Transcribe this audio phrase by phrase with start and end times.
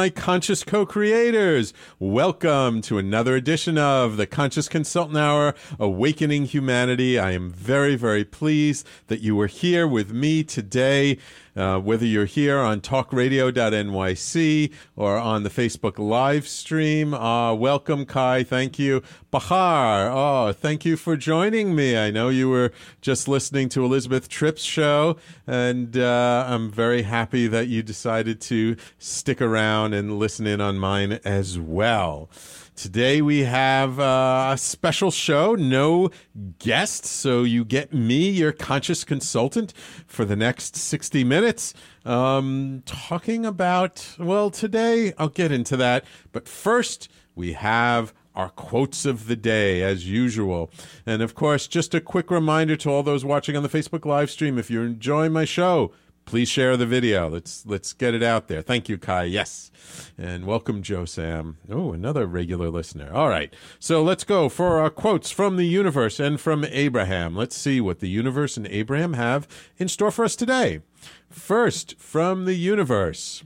[0.00, 1.74] my conscious co creators.
[1.98, 7.18] Welcome to another edition of the Conscious Consultant Hour Awakening Humanity.
[7.18, 11.18] I am very, very pleased that you are here with me today.
[11.56, 18.44] Uh, whether you're here on talkradio.nyc or on the Facebook live stream, uh, welcome, Kai.
[18.44, 19.02] Thank you.
[19.30, 21.98] Bahar, oh, thank you for joining me.
[21.98, 27.48] I know you were just listening to Elizabeth Tripp's show, and uh, I'm very happy
[27.48, 32.28] that you decided to stick around and listen in on mine as well.
[32.76, 36.10] Today we have uh, a special show, no
[36.58, 39.74] guests, so you get me, your conscious consultant,
[40.06, 41.74] for the next 60 minutes,
[42.06, 49.04] um, talking about, well, today I'll get into that, but first we have our quotes
[49.04, 50.70] of the day as usual.
[51.04, 54.30] And of course, just a quick reminder to all those watching on the Facebook live
[54.30, 55.92] stream if you're enjoying my show,
[56.30, 57.28] please share the video.
[57.28, 58.62] Let's let's get it out there.
[58.62, 59.24] Thank you, Kai.
[59.24, 59.72] Yes.
[60.16, 61.56] And welcome, Joe Sam.
[61.68, 63.12] Oh, another regular listener.
[63.12, 63.52] All right.
[63.80, 67.34] So let's go for our quotes from the universe and from Abraham.
[67.34, 70.82] Let's see what the universe and Abraham have in store for us today.
[71.28, 73.42] First, from the universe.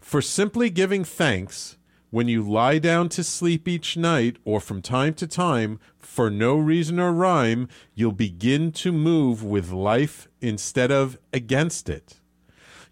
[0.00, 1.76] For simply giving thanks
[2.08, 6.56] when you lie down to sleep each night or from time to time for no
[6.56, 12.16] reason or rhyme, you'll begin to move with life instead of against it.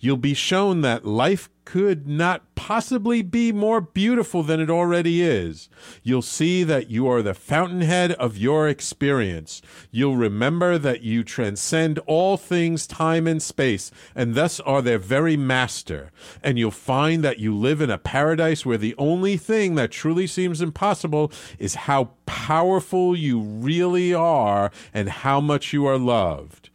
[0.01, 5.71] You'll be shown that life could not possibly be more beautiful than it already is.
[6.03, 9.63] You'll see that you are the fountainhead of your experience.
[9.91, 15.39] You'll remember that you transcend all things, time and space, and thus are their very
[15.39, 16.11] master.
[16.43, 20.27] And you'll find that you live in a paradise where the only thing that truly
[20.27, 26.69] seems impossible is how powerful you really are and how much you are loved.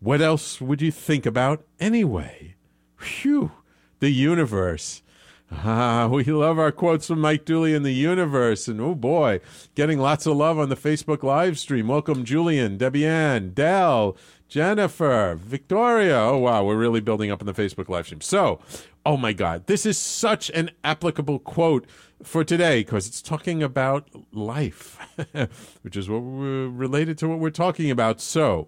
[0.00, 2.54] What else would you think about anyway?
[2.98, 3.52] Phew
[4.00, 5.02] the universe.
[5.50, 8.66] Ah, we love our quotes from Mike Dooley in the universe.
[8.66, 9.40] And oh boy,
[9.74, 11.86] getting lots of love on the Facebook live stream.
[11.86, 14.16] Welcome, Julian, Debbie Ann, Dell,
[14.48, 16.18] Jennifer, Victoria.
[16.18, 18.20] Oh wow, we're really building up in the Facebook live stream.
[18.20, 18.58] So,
[19.04, 21.86] oh my God, this is such an applicable quote
[22.22, 24.98] for today because it's talking about life,
[25.82, 28.20] which is what we're related to what we're talking about.
[28.20, 28.66] So,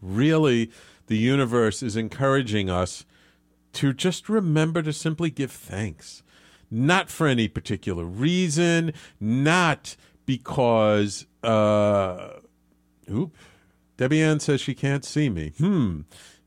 [0.00, 0.70] really,
[1.06, 3.04] the universe is encouraging us
[3.74, 6.22] to just remember to simply give thanks.
[6.70, 12.40] Not for any particular reason, not because, uh,
[13.10, 13.34] oop,
[13.96, 15.52] Debbie Ann says she can't see me.
[15.58, 16.02] Hmm.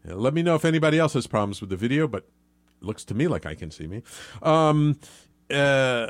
[0.05, 2.27] Let me know if anybody else has problems with the video, but
[2.81, 4.03] looks to me like I can see me.
[4.41, 4.99] Um,
[5.49, 6.07] uh,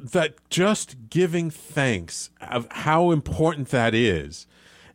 [0.00, 4.46] that just giving thanks of how important that is,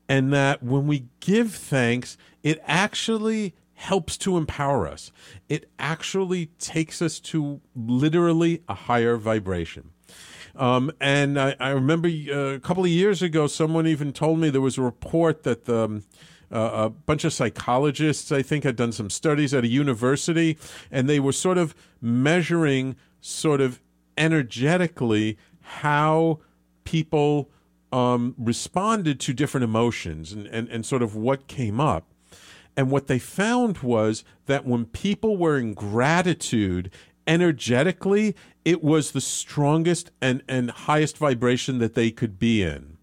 [0.08, 5.12] and that when we give thanks, it actually helps to empower us.
[5.50, 9.92] It actually takes us to literally a higher vibration.
[10.56, 14.50] Um, and I, I remember uh, a couple of years ago, someone even told me
[14.50, 16.04] there was a report that the, um,
[16.52, 20.58] uh, a bunch of psychologists, I think, had done some studies at a university,
[20.92, 23.82] and they were sort of measuring, sort of
[24.18, 26.40] energetically, how
[26.86, 27.50] people
[27.96, 32.06] um, responded to different emotions and, and, and sort of what came up.
[32.76, 36.92] And what they found was that when people were in gratitude
[37.26, 38.36] energetically,
[38.66, 42.98] it was the strongest and, and highest vibration that they could be in.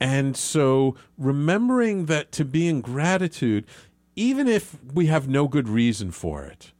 [0.00, 3.66] And so remembering that to be in gratitude,
[4.14, 6.72] even if we have no good reason for it,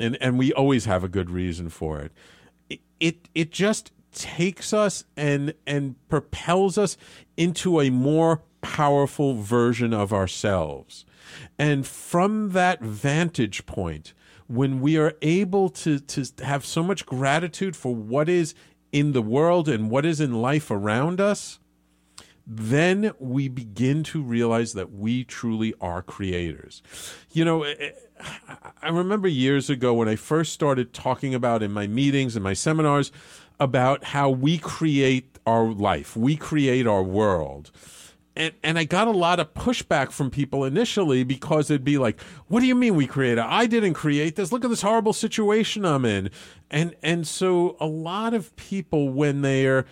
[0.00, 2.12] and, and we always have a good reason for it,
[2.68, 6.96] it, it, it just takes us and and propels us
[7.36, 11.04] into a more powerful version of ourselves.
[11.58, 14.12] And from that vantage point,
[14.46, 18.54] when we are able to, to have so much gratitude for what is
[18.92, 21.60] in the world and what is in life around us,
[22.46, 26.82] then we begin to realize that we truly are creators.
[27.30, 27.90] You know, eh, eh,
[28.82, 32.54] I remember years ago when I first started talking about in my meetings and my
[32.54, 33.12] seminars
[33.60, 37.70] about how we create our life, we create our world
[38.36, 42.20] and and I got a lot of pushback from people initially because it'd be like,
[42.48, 43.40] "What do you mean we created?
[43.40, 44.52] I didn't create this.
[44.52, 46.30] Look at this horrible situation I'm in."
[46.70, 49.84] And and so a lot of people when they're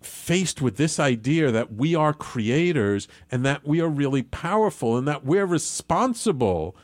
[0.00, 5.06] faced with this idea that we are creators and that we are really powerful and
[5.08, 6.76] that we're responsible,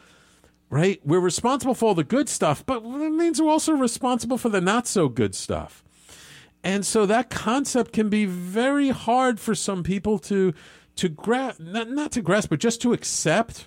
[0.69, 1.01] right?
[1.05, 4.61] We're responsible for all the good stuff, but it means we're also responsible for the
[4.61, 5.84] not so good stuff.
[6.65, 10.55] And so that concept can be very hard for some people to
[10.97, 13.67] to grasp, not, not to grasp, but just to accept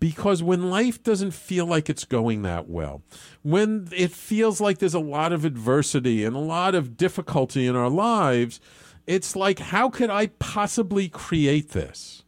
[0.00, 3.02] because when life doesn't feel like it's going that well,
[3.42, 7.76] when it feels like there's a lot of adversity and a lot of difficulty in
[7.76, 8.60] our lives,
[9.06, 12.24] it's like, how could I possibly create this?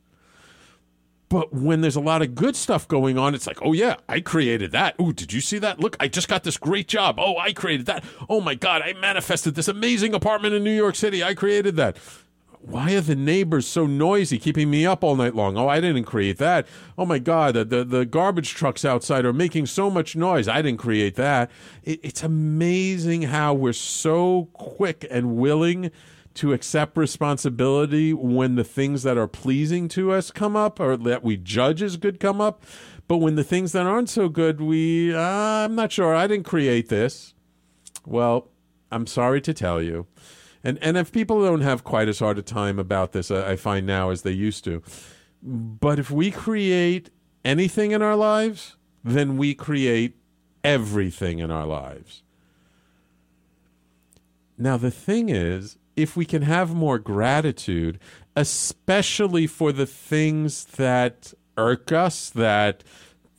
[1.31, 4.21] But when there's a lot of good stuff going on, it's like, oh yeah, I
[4.21, 4.97] created that.
[4.99, 5.79] Oh, did you see that?
[5.79, 7.19] Look, I just got this great job.
[7.19, 8.05] Oh, I created that.
[8.29, 11.23] Oh my God, I manifested this amazing apartment in New York City.
[11.23, 11.97] I created that.
[12.63, 15.57] Why are the neighbors so noisy, keeping me up all night long?
[15.57, 16.67] Oh, I didn't create that.
[16.99, 20.49] Oh my God, the, the, the garbage trucks outside are making so much noise.
[20.49, 21.51] I didn't create that.
[21.85, 25.93] It, it's amazing how we're so quick and willing
[26.41, 31.23] to accept responsibility when the things that are pleasing to us come up or that
[31.23, 32.63] we judge as good come up.
[33.07, 36.47] But when the things that aren't so good, we, uh, I'm not sure, I didn't
[36.47, 37.35] create this.
[38.07, 38.49] Well,
[38.91, 40.07] I'm sorry to tell you.
[40.65, 43.87] And, and if people don't have quite as hard a time about this, I find
[43.87, 44.83] now as they used to.
[45.43, 47.11] But if we create
[47.45, 50.17] anything in our lives, then we create
[50.65, 52.23] everything in our lives.
[54.57, 57.99] Now, the thing is, if we can have more gratitude,
[58.35, 62.83] especially for the things that irk us, that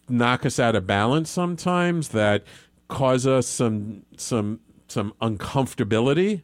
[0.07, 2.43] knock us out of balance sometimes, that
[2.87, 6.43] cause us some some some uncomfortability.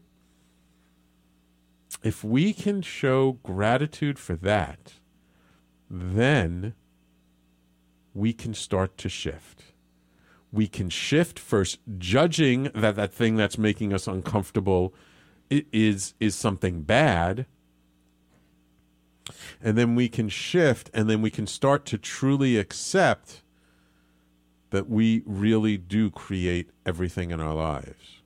[2.03, 4.93] If we can show gratitude for that,
[5.89, 6.73] then
[8.13, 9.73] we can start to shift.
[10.51, 14.93] We can shift first judging that that thing that's making us uncomfortable
[15.49, 17.45] is is something bad
[19.61, 23.41] and then we can shift and then we can start to truly accept
[24.69, 28.21] that we really do create everything in our lives.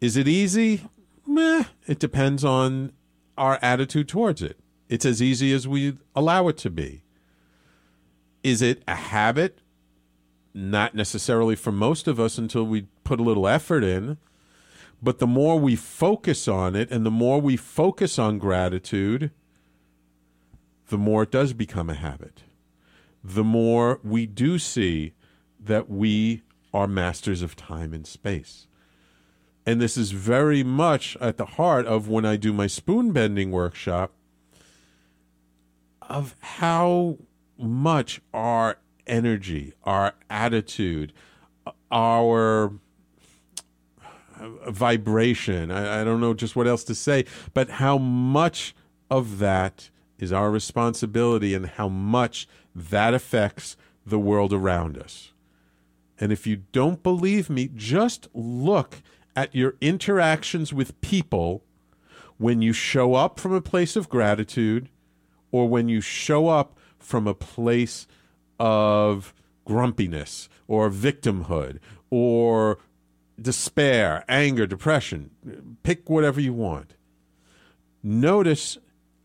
[0.00, 0.82] Is it easy?
[1.26, 2.92] Meh, it depends on
[3.36, 4.58] our attitude towards it.
[4.88, 7.02] It's as easy as we allow it to be.
[8.42, 9.58] Is it a habit?
[10.54, 14.18] Not necessarily for most of us until we put a little effort in
[15.02, 19.30] but the more we focus on it and the more we focus on gratitude,
[20.88, 22.42] the more it does become a habit.
[23.22, 25.12] The more we do see
[25.60, 26.42] that we
[26.72, 28.66] are masters of time and space.
[29.66, 33.50] And this is very much at the heart of when I do my spoon bending
[33.50, 34.12] workshop
[36.00, 37.18] of how
[37.58, 41.12] much our energy, our attitude,
[41.90, 42.72] our
[44.68, 45.70] vibration.
[45.70, 47.24] I, I don't know just what else to say,
[47.54, 48.74] but how much
[49.10, 55.32] of that is our responsibility and how much that affects the world around us.
[56.20, 59.02] And if you don't believe me, just look
[59.36, 61.62] at your interactions with people
[62.38, 64.88] when you show up from a place of gratitude
[65.52, 68.06] or when you show up from a place
[68.58, 69.32] of
[69.64, 71.78] grumpiness or victimhood
[72.10, 72.78] or
[73.40, 75.76] despair, anger, depression.
[75.82, 76.94] Pick whatever you want.
[78.02, 78.78] Notice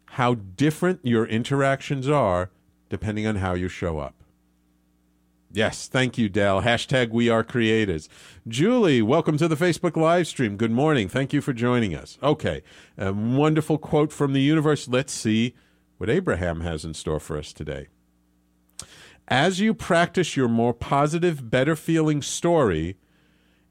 [0.05, 2.51] how different your interactions are
[2.89, 4.23] depending on how you show up.
[5.51, 6.63] Yes, thank you, Dell.
[6.63, 8.09] Hashtag we are creators.
[8.47, 10.57] Julie, welcome to the Facebook live stream.
[10.57, 11.07] Good morning.
[11.07, 12.17] Thank you for joining us.
[12.23, 12.63] Okay,
[12.97, 14.87] a wonderful quote from the universe.
[14.87, 15.53] Let's see
[15.97, 17.87] what Abraham has in store for us today.
[19.27, 22.97] As you practice your more positive, better feeling story,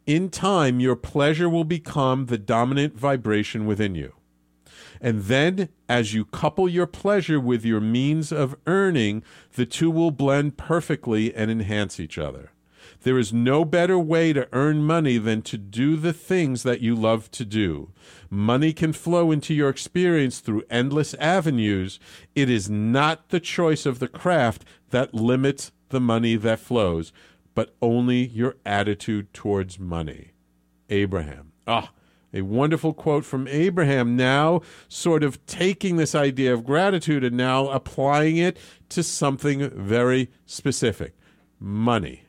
[0.07, 4.15] in time, your pleasure will become the dominant vibration within you.
[5.01, 10.13] And then, as you couple your pleasure with your means of earning, the two will
[10.13, 12.53] blend perfectly and enhance each other.
[13.03, 16.95] There is no better way to earn money than to do the things that you
[16.95, 17.91] love to do.
[18.31, 21.99] Money can flow into your experience through endless avenues.
[22.37, 27.13] It is not the choice of the craft that limits the money that flows
[27.55, 30.33] but only your attitude towards money.
[30.89, 31.53] Abraham.
[31.67, 31.93] Ah,
[32.35, 37.69] a wonderful quote from Abraham, now sort of taking this idea of gratitude and now
[37.69, 41.15] applying it to something very specific
[41.61, 42.25] money.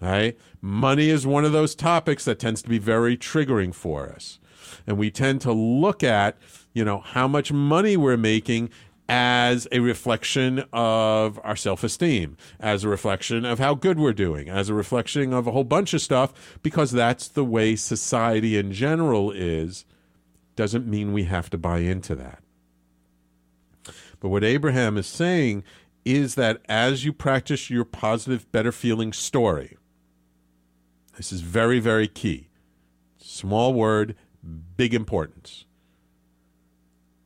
[0.00, 0.38] Right?
[0.60, 4.38] Money is one of those topics that tends to be very triggering for us.
[4.86, 6.36] And we tend to look at,
[6.74, 8.68] you know, how much money we're making
[9.08, 14.48] as a reflection of our self esteem, as a reflection of how good we're doing,
[14.48, 18.72] as a reflection of a whole bunch of stuff, because that's the way society in
[18.72, 19.84] general is,
[20.56, 22.42] doesn't mean we have to buy into that.
[24.18, 25.62] But what Abraham is saying
[26.04, 29.76] is that as you practice your positive, better feeling story,
[31.16, 32.48] this is very, very key.
[33.18, 34.16] Small word,
[34.76, 35.64] big importance.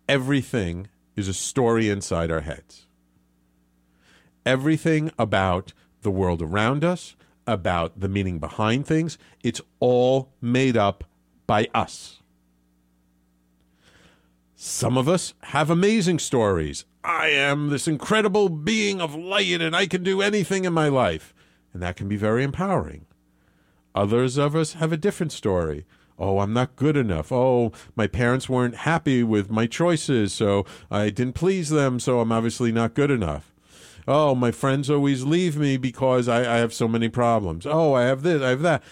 [0.09, 0.89] Everything
[1.21, 2.87] is a story inside our heads.
[4.47, 5.73] everything about
[6.03, 11.05] the world around us, about the meaning behind things, it's all made up
[11.47, 12.21] by us.
[14.55, 16.85] Some of us have amazing stories.
[17.03, 21.35] I am this incredible being of light and I can do anything in my life.
[21.73, 23.07] And that can be very empowering.
[23.95, 25.87] Others of us have a different story.
[26.21, 27.33] Oh, I'm not good enough.
[27.33, 32.31] Oh, my parents weren't happy with my choices, so I didn't please them, so I'm
[32.31, 33.55] obviously not good enough.
[34.07, 37.65] Oh, my friends always leave me because I, I have so many problems.
[37.67, 38.83] Oh, I have this, I have that.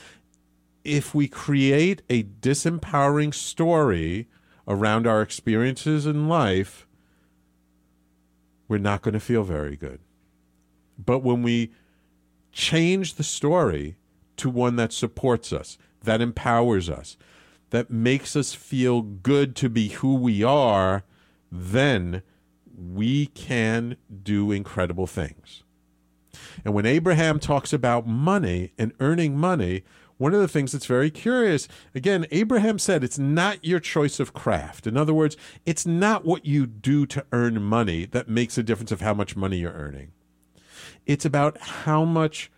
[0.84, 4.26] If we create a disempowering story
[4.66, 6.86] around our experiences in life,
[8.68, 10.00] we're not going to feel very good.
[10.98, 11.72] But when we
[12.52, 13.96] change the story
[14.38, 17.16] to one that supports us, that empowers us,
[17.70, 21.04] that makes us feel good to be who we are,
[21.50, 22.22] then
[22.76, 25.62] we can do incredible things.
[26.64, 29.82] And when Abraham talks about money and earning money,
[30.16, 34.34] one of the things that's very curious, again, Abraham said it's not your choice of
[34.34, 34.86] craft.
[34.86, 38.92] In other words, it's not what you do to earn money that makes a difference
[38.92, 40.12] of how much money you're earning.
[41.06, 42.50] It's about how much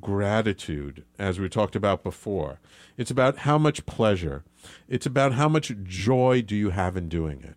[0.00, 2.60] gratitude, as we talked about before.
[2.96, 4.44] It's about how much pleasure.
[4.88, 7.56] It's about how much joy do you have in doing it.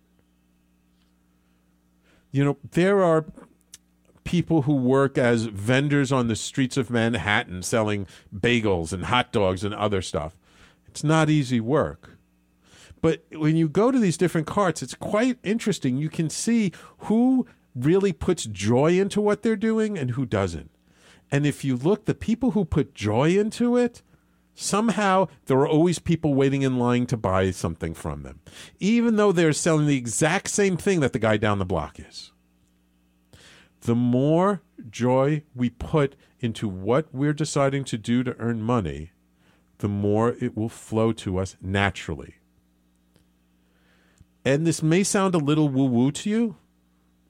[2.30, 3.24] You know, there are
[4.24, 9.64] people who work as vendors on the streets of Manhattan selling bagels and hot dogs
[9.64, 10.36] and other stuff.
[10.88, 12.18] It's not easy work.
[13.00, 15.96] But when you go to these different carts, it's quite interesting.
[15.96, 20.70] You can see who really puts joy into what they're doing and who doesn't.
[21.30, 24.02] And if you look, the people who put joy into it,
[24.56, 28.40] somehow there are always people waiting in line to buy something from them,
[28.80, 32.32] even though they're selling the exact same thing that the guy down the block is
[33.86, 39.12] the more joy we put into what we're deciding to do to earn money,
[39.78, 42.34] the more it will flow to us naturally.
[44.44, 46.56] And this may sound a little woo woo to you,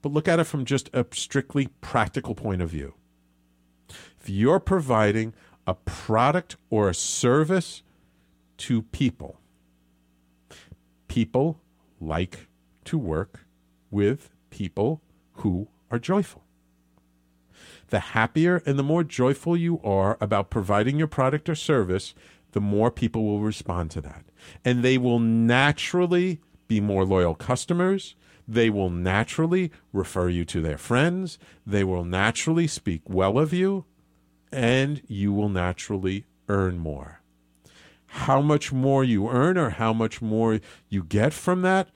[0.02, 2.95] but look at it from just a strictly practical point of view.
[4.21, 5.35] If you're providing
[5.67, 7.83] a product or a service
[8.59, 9.41] to people,
[11.09, 11.61] people
[12.01, 12.47] like
[12.85, 13.47] to work
[13.91, 15.01] with people
[15.35, 16.47] who are joyful
[17.89, 22.15] the happier and the more joyful you are about providing your product or service,
[22.53, 24.25] the more people will respond to that.
[24.65, 28.15] And they will naturally be more loyal customers.
[28.49, 31.39] They will naturally refer you to their friends.
[31.67, 33.85] They will naturally speak well of you.
[34.53, 37.21] And you will naturally earn more.
[38.07, 41.88] How much more you earn or how much more you get from that,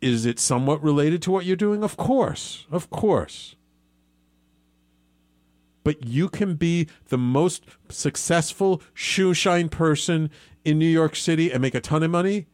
[0.00, 1.82] is it somewhat related to what you're doing?
[1.82, 2.66] Of course.
[2.70, 3.56] Of course
[5.88, 10.28] but you can be the most successful shoe shine person
[10.62, 12.46] in New York City and make a ton of money.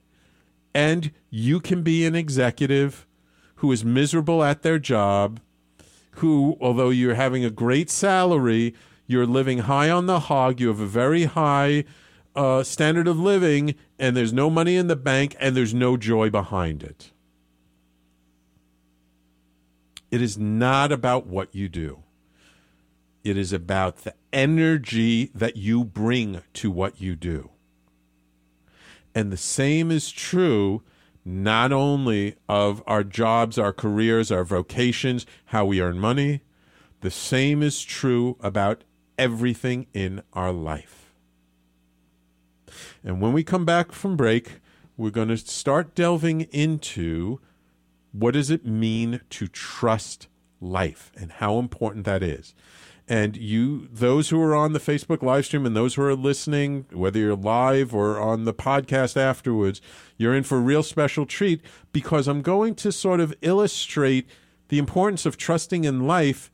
[0.72, 3.08] And you can be an executive
[3.56, 5.40] who is miserable at their job,
[6.16, 8.74] who, although you're having a great salary,
[9.06, 11.84] you're living high on the hog, you have a very high
[12.34, 16.30] uh, standard of living, and there's no money in the bank, and there's no joy
[16.30, 17.10] behind it.
[20.10, 22.04] It is not about what you do.
[23.24, 27.50] It is about the energy that you bring to what you do.
[29.14, 30.82] And the same is true
[31.24, 36.42] not only of our jobs, our careers, our vocations, how we earn money,
[37.00, 38.84] the same is true about
[39.18, 41.14] everything in our life.
[43.02, 44.60] And when we come back from break,
[44.96, 47.40] we're going to start delving into
[48.12, 50.28] what does it mean to trust
[50.60, 52.54] life and how important that is.
[53.06, 56.86] And you, those who are on the Facebook live stream and those who are listening,
[56.90, 59.82] whether you're live or on the podcast afterwards,
[60.16, 61.60] you're in for a real special treat
[61.92, 64.26] because I'm going to sort of illustrate
[64.68, 66.50] the importance of trusting in life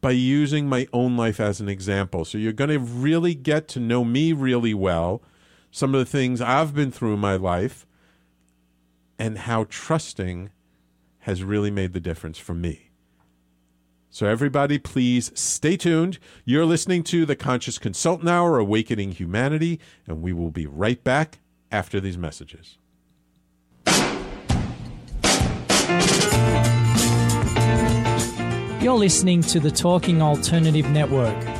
[0.00, 2.24] by using my own life as an example.
[2.24, 5.22] So you're going to really get to know me really well,
[5.70, 7.86] some of the things I've been through in my life,
[9.18, 10.50] and how trusting
[11.20, 12.90] has really made the difference for me.
[14.14, 16.20] So, everybody, please stay tuned.
[16.44, 21.40] You're listening to the Conscious Consultant Hour, Awakening Humanity, and we will be right back
[21.72, 22.78] after these messages.
[28.80, 31.53] You're listening to the Talking Alternative Network.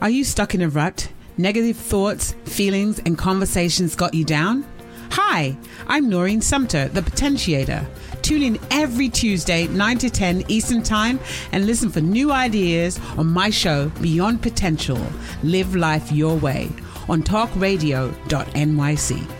[0.00, 1.12] Are you stuck in a rut?
[1.36, 4.64] Negative thoughts, feelings, and conversations got you down?
[5.10, 7.84] Hi, I'm Noreen Sumter, the Potentiator.
[8.22, 11.20] Tune in every Tuesday, 9 to 10 Eastern Time,
[11.52, 14.98] and listen for new ideas on my show, Beyond Potential
[15.42, 16.70] Live Life Your Way,
[17.06, 19.39] on talkradio.nyc.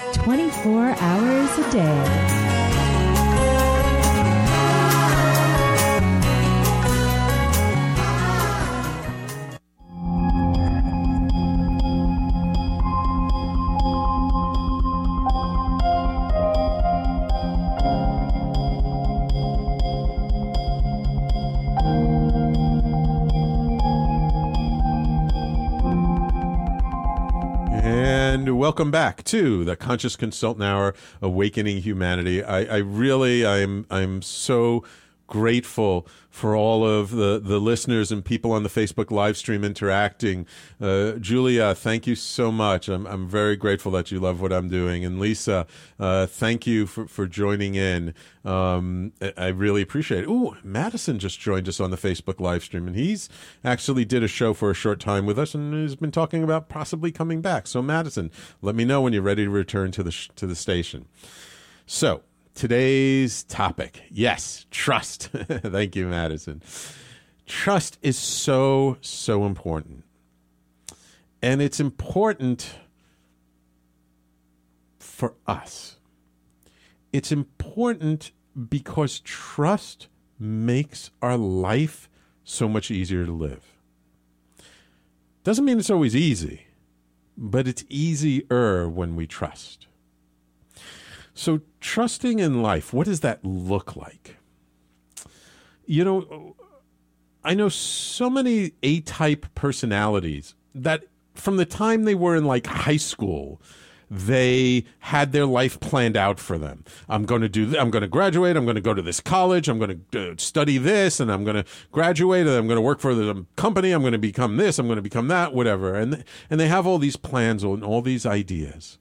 [0.13, 2.60] 24 hours a day.
[28.71, 32.41] Welcome back to the Conscious Consultant Hour, Awakening Humanity.
[32.41, 34.85] I, I really, I'm, I'm so
[35.31, 40.45] grateful for all of the, the listeners and people on the Facebook live stream interacting.
[40.79, 42.89] Uh, Julia, thank you so much.
[42.89, 45.05] I'm, I'm very grateful that you love what I'm doing.
[45.05, 45.65] And Lisa,
[45.97, 48.13] uh, thank you for, for joining in.
[48.43, 50.27] Um, I really appreciate it.
[50.27, 53.29] Ooh, Madison just joined us on the Facebook live stream, and he's
[53.63, 56.67] actually did a show for a short time with us and has been talking about
[56.67, 57.67] possibly coming back.
[57.67, 60.55] So, Madison, let me know when you're ready to return to the, sh- to the
[60.55, 61.05] station.
[61.85, 65.23] So, Today's topic yes, trust.
[65.33, 66.61] Thank you, Madison.
[67.45, 70.03] Trust is so, so important.
[71.41, 72.75] And it's important
[74.99, 75.97] for us.
[77.11, 78.31] It's important
[78.69, 80.07] because trust
[80.39, 82.09] makes our life
[82.43, 83.77] so much easier to live.
[85.43, 86.67] Doesn't mean it's always easy,
[87.37, 89.87] but it's easier when we trust.
[91.33, 94.37] So, trusting in life, what does that look like?
[95.85, 96.55] You know,
[97.43, 102.67] I know so many A type personalities that from the time they were in like
[102.67, 103.61] high school,
[104.09, 106.83] they had their life planned out for them.
[107.07, 107.65] I'm going to do.
[107.65, 108.57] Th- I'm going to graduate.
[108.57, 109.69] I'm going to go to this college.
[109.69, 112.45] I'm going to uh, study this, and I'm going to graduate.
[112.45, 113.93] And I'm going to work for the company.
[113.93, 114.77] I'm going to become this.
[114.77, 115.53] I'm going to become that.
[115.53, 115.95] Whatever.
[115.95, 118.97] And and they have all these plans and all these ideas.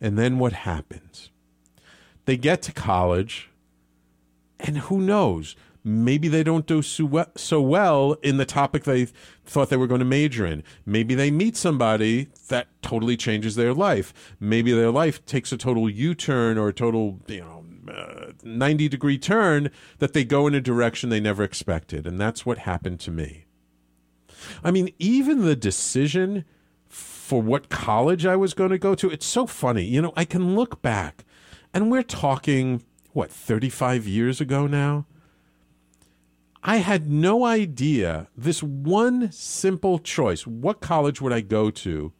[0.00, 1.30] And then what happens?
[2.28, 3.48] They get to college,
[4.60, 5.56] and who knows?
[5.82, 9.06] Maybe they don't do so well in the topic they
[9.46, 10.62] thought they were going to major in.
[10.84, 14.12] Maybe they meet somebody that totally changes their life.
[14.38, 18.90] Maybe their life takes a total U turn or a total, you know, uh, 90
[18.90, 22.06] degree turn that they go in a direction they never expected.
[22.06, 23.46] And that's what happened to me.
[24.62, 26.44] I mean, even the decision
[26.90, 29.84] for what college I was going to go to, it's so funny.
[29.84, 31.24] You know, I can look back
[31.72, 35.06] and we're talking, what, 35 years ago now?
[36.62, 42.12] I had no idea this one simple choice what college would I go to?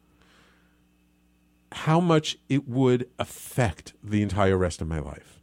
[1.71, 5.39] How much it would affect the entire rest of my life.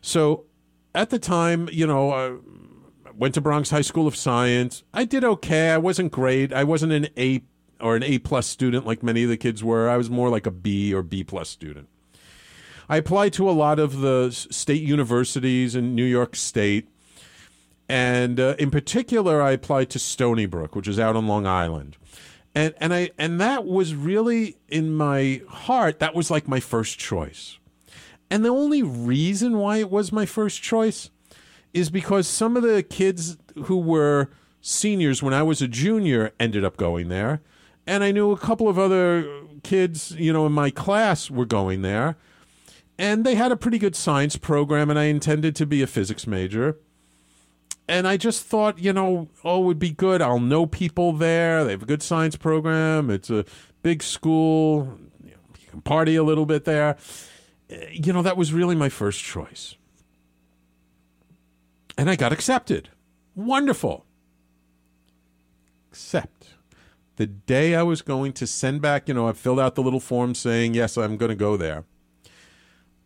[0.00, 0.46] So
[0.94, 2.38] at the time, you know, I
[3.14, 4.84] went to Bronx High School of Science.
[4.94, 5.70] I did okay.
[5.70, 6.52] I wasn't great.
[6.52, 7.42] I wasn't an A
[7.80, 9.88] or an A plus student like many of the kids were.
[9.88, 11.88] I was more like a B or B plus student.
[12.88, 16.88] I applied to a lot of the state universities in New York State.
[17.88, 21.96] And uh, in particular, I applied to Stony Brook, which is out on Long Island.
[22.54, 26.98] And, and, I, and that was really in my heart, that was like my first
[26.98, 27.58] choice.
[28.30, 31.10] And the only reason why it was my first choice
[31.74, 36.64] is because some of the kids who were seniors when I was a junior ended
[36.64, 37.42] up going there.
[37.86, 39.26] And I knew a couple of other
[39.62, 42.16] kids, you know, in my class were going there
[42.98, 46.26] and they had a pretty good science program, and I intended to be a physics
[46.26, 46.76] major.
[47.88, 50.20] And I just thought, you know, oh, it would be good.
[50.20, 51.64] I'll know people there.
[51.64, 53.08] They have a good science program.
[53.08, 53.44] It's a
[53.82, 54.98] big school.
[55.22, 56.96] You, know, you can party a little bit there.
[57.70, 59.76] Eh, you know, that was really my first choice.
[61.96, 62.90] And I got accepted.
[63.34, 64.04] Wonderful.
[65.90, 66.48] Except
[67.16, 70.00] the day I was going to send back, you know, I filled out the little
[70.00, 71.84] form saying, yes, I'm going to go there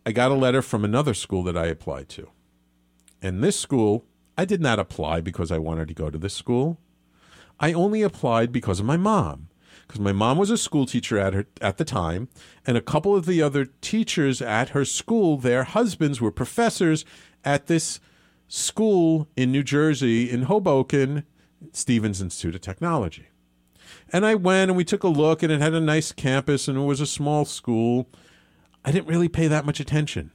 [0.05, 2.29] I got a letter from another school that I applied to.
[3.21, 4.05] And this school,
[4.37, 6.77] I did not apply because I wanted to go to this school.
[7.59, 9.47] I only applied because of my mom.
[9.87, 12.29] Because my mom was a school teacher at her at the time,
[12.65, 17.05] and a couple of the other teachers at her school, their husbands were professors
[17.43, 17.99] at this
[18.47, 21.25] school in New Jersey, in Hoboken,
[21.71, 23.27] Stevens Institute of Technology.
[24.11, 26.77] And I went and we took a look, and it had a nice campus, and
[26.77, 28.09] it was a small school.
[28.85, 30.31] I didn't really pay that much attention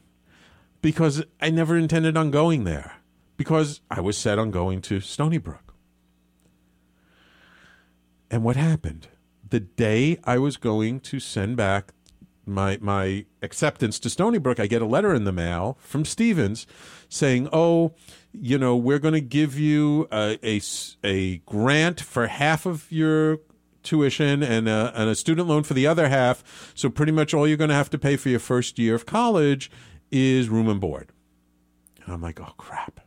[0.80, 2.96] because I never intended on going there
[3.36, 5.74] because I was set on going to Stony Brook.
[8.30, 9.08] And what happened?
[9.48, 11.92] The day I was going to send back
[12.44, 16.66] my my acceptance to Stony Brook, I get a letter in the mail from Stevens
[17.08, 17.94] saying, "Oh,
[18.32, 20.60] you know, we're going to give you a, a,
[21.04, 23.40] a grant for half of your
[23.82, 26.72] tuition and a, and a student loan for the other half.
[26.74, 29.06] So pretty much all you're going to have to pay for your first year of
[29.06, 29.70] college
[30.10, 31.12] is room and board."
[32.04, 33.00] And I'm like, "Oh crap."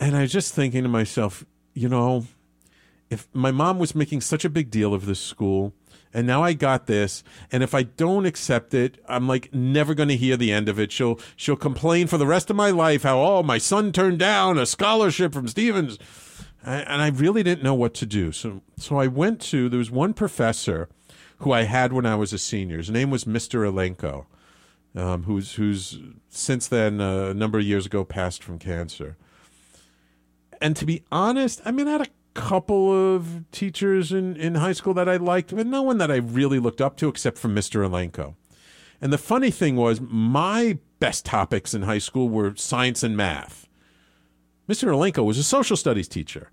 [0.00, 2.24] And I was just thinking to myself, you know,
[3.10, 5.72] if my mom was making such a big deal of this school
[6.12, 7.22] and now I got this
[7.52, 10.78] and if I don't accept it I'm like never going to hear the end of
[10.78, 14.18] it she'll she'll complain for the rest of my life how oh my son turned
[14.18, 15.98] down a scholarship from Stevens
[16.64, 19.90] and I really didn't know what to do so so I went to there was
[19.90, 20.88] one professor
[21.38, 23.70] who I had when I was a senior his name was Mr.
[23.70, 24.26] Elenko
[25.00, 29.16] um, who's who's since then uh, a number of years ago passed from cancer
[30.60, 34.72] and to be honest, I mean, I had a couple of teachers in, in high
[34.72, 37.48] school that I liked, but no one that I really looked up to except for
[37.48, 37.88] Mr.
[37.88, 38.34] Elenko.
[39.00, 43.67] And the funny thing was, my best topics in high school were science and math.
[44.68, 44.88] Mr.
[44.88, 46.50] Elenko was a social studies teacher.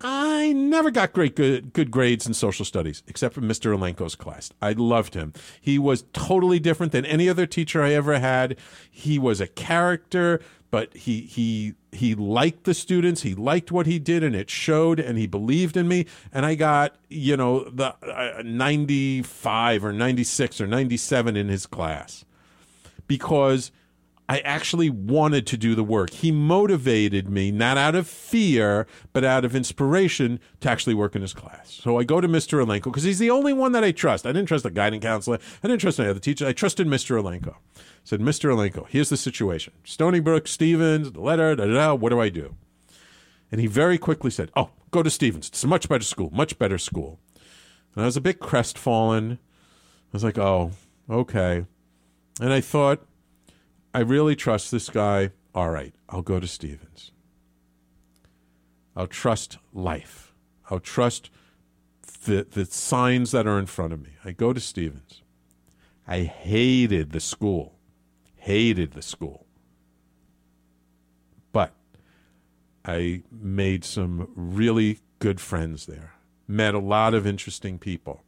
[0.00, 3.76] I never got great good, good grades in social studies, except for Mr.
[3.76, 4.52] Elenko's class.
[4.60, 5.32] I loved him.
[5.60, 8.58] He was totally different than any other teacher I ever had.
[8.90, 13.98] He was a character but he he he liked the students he liked what he
[13.98, 17.94] did and it showed and he believed in me and i got you know the
[18.04, 22.24] uh, 95 or 96 or 97 in his class
[23.06, 23.70] because
[24.28, 29.24] i actually wanted to do the work he motivated me not out of fear but
[29.24, 32.84] out of inspiration to actually work in his class so i go to mr elenko
[32.84, 35.68] because he's the only one that i trust i didn't trust the guiding counselor i
[35.68, 37.56] didn't trust any other teacher i trusted mr elenko
[38.06, 38.54] said, Mr.
[38.54, 39.72] Elenko, here's the situation.
[39.82, 42.54] Stony Brook, Stevens, the letter, da, da, da, what do I do?
[43.50, 45.48] And he very quickly said, Oh, go to Stevens.
[45.48, 47.18] It's a much better school, much better school.
[47.94, 49.32] And I was a bit crestfallen.
[49.32, 50.70] I was like, Oh,
[51.10, 51.66] okay.
[52.40, 53.04] And I thought,
[53.96, 55.30] I really trust this guy.
[55.54, 57.12] All right, I'll go to Stevens.
[58.94, 60.34] I'll trust life.
[60.70, 61.30] I'll trust
[62.24, 64.10] the, the signs that are in front of me.
[64.24, 65.22] I go to Stevens.
[66.06, 67.76] I hated the school
[68.46, 69.44] hated the school.
[71.50, 71.72] But
[72.84, 76.14] I made some really good friends there,
[76.46, 78.22] met a lot of interesting people.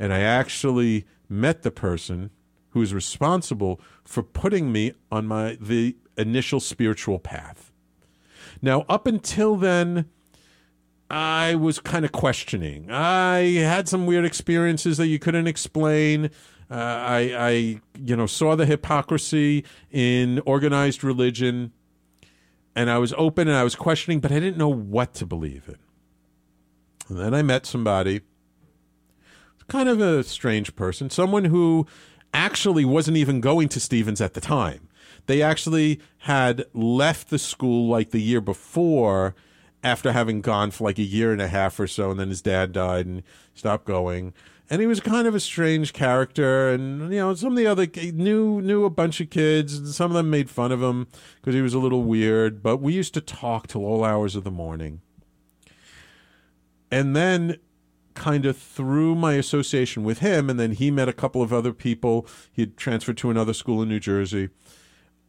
[0.00, 2.30] And I actually met the person
[2.78, 7.72] who was responsible for putting me on my the initial spiritual path.
[8.62, 10.08] Now, up until then,
[11.10, 12.88] I was kind of questioning.
[12.90, 16.26] I had some weird experiences that you couldn't explain.
[16.70, 21.72] Uh, I, I, you know, saw the hypocrisy in organized religion,
[22.76, 25.64] and I was open and I was questioning, but I didn't know what to believe
[25.68, 25.78] in.
[27.08, 28.20] And then I met somebody,
[29.66, 31.86] kind of a strange person, someone who
[32.32, 34.88] actually wasn't even going to Stevens at the time.
[35.26, 39.34] They actually had left the school like the year before
[39.84, 42.42] after having gone for like a year and a half or so, and then his
[42.42, 43.22] dad died and
[43.54, 44.32] stopped going
[44.70, 47.86] and he was kind of a strange character and you know some of the other
[48.12, 51.54] knew knew a bunch of kids and some of them made fun of him because
[51.54, 54.50] he was a little weird but we used to talk till all hours of the
[54.50, 55.00] morning
[56.90, 57.56] and then
[58.18, 61.72] kind of through my association with him and then he met a couple of other
[61.72, 62.26] people.
[62.52, 64.50] He had transferred to another school in new jersey.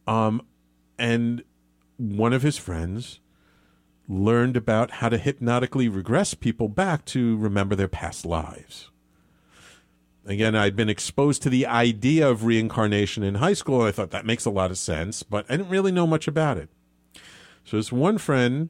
[0.06, 0.42] Um,
[0.98, 1.44] and
[1.96, 3.20] one of his friends
[4.08, 8.90] learned about how to hypnotically regress people back to remember their past lives.
[10.26, 14.10] Again, I'd been exposed to the idea of reincarnation in high school, and I thought
[14.10, 16.68] that makes a lot of sense, but I didn't really know much about it.
[17.64, 18.68] So this one friend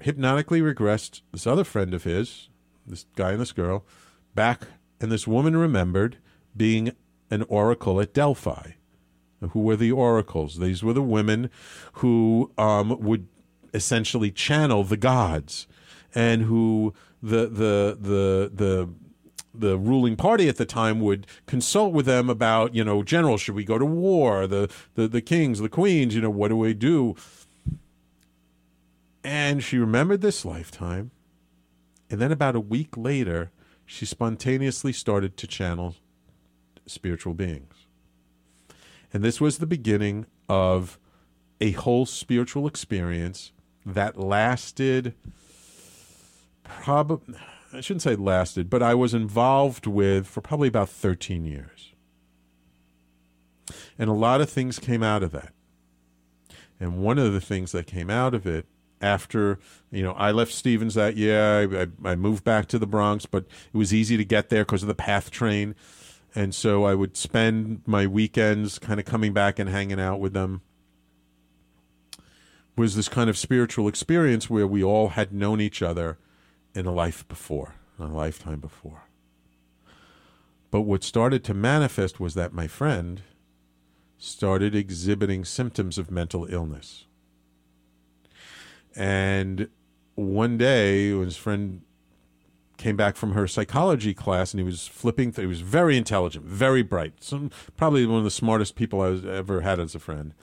[0.00, 2.48] hypnotically regressed this other friend of his,
[2.86, 3.84] this guy and this girl,
[4.34, 4.68] back,
[5.00, 6.18] and this woman remembered
[6.56, 6.92] being
[7.30, 8.72] an oracle at Delphi.
[9.50, 10.58] Who were the oracles?
[10.58, 11.50] These were the women
[11.94, 13.28] who um, would
[13.74, 15.66] essentially channel the gods,
[16.14, 18.88] and who the the the the
[19.54, 23.54] the ruling party at the time would consult with them about, you know, general, should
[23.54, 24.46] we go to war?
[24.46, 27.14] The the the kings, the queens, you know, what do we do?
[29.22, 31.10] And she remembered this lifetime,
[32.10, 33.50] and then about a week later,
[33.86, 35.96] she spontaneously started to channel
[36.86, 37.86] spiritual beings.
[39.12, 40.98] And this was the beginning of
[41.60, 43.52] a whole spiritual experience
[43.86, 45.14] that lasted
[46.64, 47.36] probably
[47.72, 51.92] I shouldn't say lasted, but I was involved with for probably about 13 years.
[53.98, 55.52] And a lot of things came out of that.
[56.78, 58.66] And one of the things that came out of it
[59.04, 59.58] after,
[59.90, 61.68] you know, I left Stevens that year,
[62.04, 64.82] I, I moved back to the Bronx, but it was easy to get there because
[64.82, 65.74] of the PATH train.
[66.34, 70.32] And so I would spend my weekends kind of coming back and hanging out with
[70.32, 70.62] them.
[72.76, 76.18] Was this kind of spiritual experience where we all had known each other
[76.74, 79.04] in a life before, a lifetime before.
[80.70, 83.22] But what started to manifest was that my friend
[84.18, 87.04] started exhibiting symptoms of mental illness.
[88.96, 89.68] And
[90.14, 91.82] one day, when his friend
[92.76, 96.44] came back from her psychology class and he was flipping, th- he was very intelligent,
[96.44, 100.00] very bright, some, probably one of the smartest people I was ever had as a
[100.00, 100.34] friend,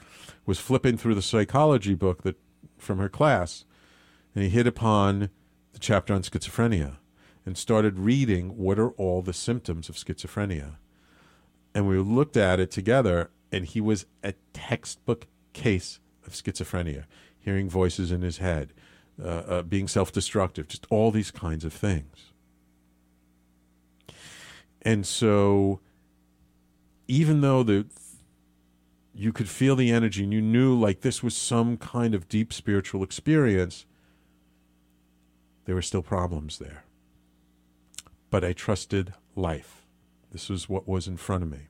[0.46, 2.38] was flipping through the psychology book that
[2.78, 3.66] from her class,
[4.34, 5.30] and he hit upon
[5.74, 6.98] the chapter on schizophrenia
[7.46, 10.76] and started reading what are all the symptoms of schizophrenia.
[11.74, 17.06] And we looked at it together, and he was a textbook case of schizophrenia,
[17.42, 18.74] hearing voices in his head,
[19.22, 22.32] uh, uh, being self destructive, just all these kinds of things.
[24.82, 25.80] And so,
[27.08, 27.86] even though the
[29.14, 32.54] you could feel the energy and you knew like this was some kind of deep
[32.54, 33.86] spiritual experience,
[35.66, 36.86] there were still problems there.
[38.30, 39.86] But I trusted life.
[40.32, 41.68] This was what was in front of me.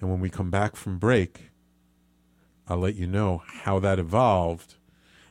[0.00, 1.50] And when we come back from break,
[2.68, 4.74] I'll let you know how that evolved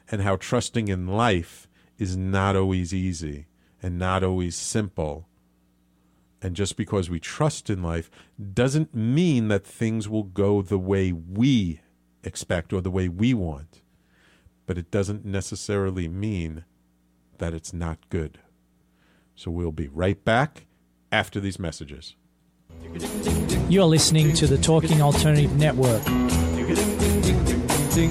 [0.10, 3.45] and how trusting in life is not always easy
[3.82, 5.28] and not always simple.
[6.41, 8.10] And just because we trust in life
[8.54, 11.82] doesn't mean that things will go the way we
[12.23, 13.82] expect or the way we want.
[14.65, 16.65] But it doesn't necessarily mean
[17.38, 18.39] that it's not good.
[19.36, 20.65] So we'll be right back
[21.12, 22.15] after these messages.
[23.69, 26.04] You're listening to the Talking Alternative Network.
[27.98, 28.04] Are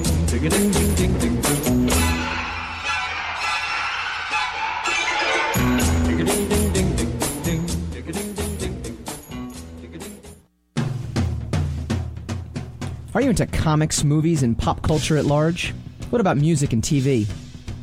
[13.23, 15.73] you into comics, movies, and pop culture at large?
[16.11, 17.29] What about music and TV?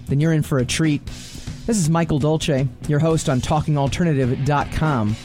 [0.08, 1.06] Then you're in for a treat.
[1.06, 5.16] This is Michael Dolce, your host on TalkingAlternative.com.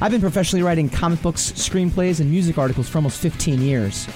[0.00, 4.06] I've been professionally writing comic books, screenplays, and music articles for almost 15 years.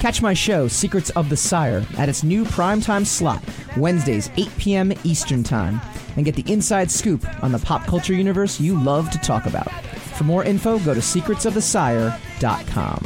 [0.00, 3.44] Catch my show, Secrets of the Sire, at its new primetime slot,
[3.76, 4.94] Wednesdays, 8 p.m.
[5.04, 5.78] Eastern Time,
[6.16, 9.70] and get the inside scoop on the pop culture universe you love to talk about.
[10.16, 13.04] For more info, go to secretsofthesire.com.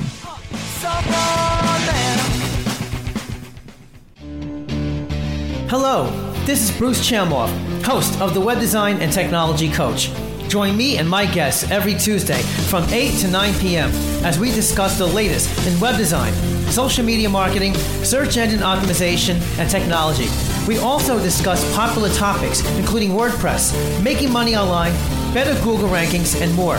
[5.68, 6.11] Hello,
[6.44, 10.12] this is Bruce Chamoff, host of the Web Design and Technology Coach.
[10.48, 13.90] Join me and my guests every Tuesday from 8 to 9 p.m.
[14.24, 16.33] as we discuss the latest in web design,
[16.70, 20.28] social media marketing, search engine optimization, and technology.
[20.68, 24.92] We also discuss popular topics, including WordPress, making money online,
[25.35, 26.76] better Google rankings, and more.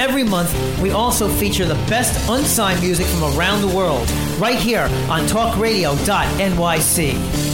[0.00, 4.88] Every month, we also feature the best unsigned music from around the world, right here
[5.08, 7.53] on talkradio.nyc.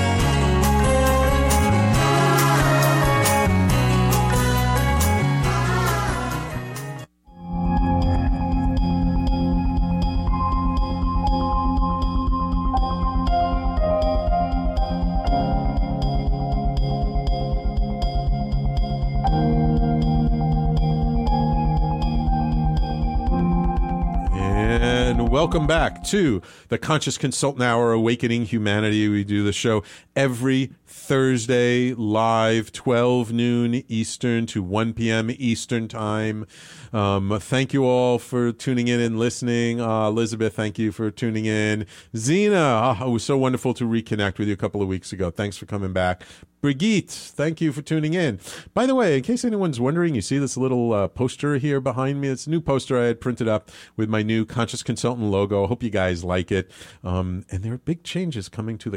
[25.51, 29.09] Welcome back to the Conscious Consultant Hour Awakening Humanity.
[29.09, 29.83] We do the show
[30.15, 35.31] every Thursday live, 12 noon Eastern to 1 p.m.
[35.31, 36.45] Eastern Time.
[36.91, 39.79] Um, thank you all for tuning in and listening.
[39.79, 41.85] Uh, Elizabeth, thank you for tuning in.
[42.15, 45.31] Zena, oh, it was so wonderful to reconnect with you a couple of weeks ago.
[45.31, 46.23] Thanks for coming back.
[46.61, 48.39] Brigitte, thank you for tuning in.
[48.73, 52.21] By the way, in case anyone's wondering, you see this little uh, poster here behind
[52.21, 52.27] me.
[52.27, 55.63] It's a new poster I had printed up with my new Conscious Consultant logo.
[55.63, 56.69] I hope you guys like it.
[57.03, 58.91] Um, and there are big changes coming to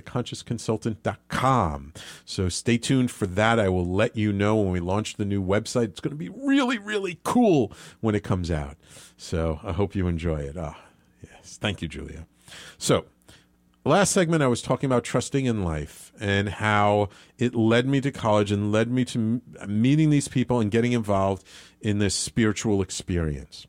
[1.92, 2.02] theconsciousconsultant.com.
[2.24, 3.58] So stay tuned for that.
[3.58, 5.84] I will let you know when we launch the new website.
[5.84, 8.76] It's going to be really, really cool when it comes out.
[9.16, 10.56] So I hope you enjoy it.
[10.56, 10.76] Ah,
[11.22, 11.58] yes.
[11.60, 12.26] Thank you, Julia.
[12.78, 13.06] So,
[13.84, 18.10] last segment I was talking about trusting in life and how it led me to
[18.10, 21.44] college and led me to meeting these people and getting involved
[21.80, 23.66] in this spiritual experience.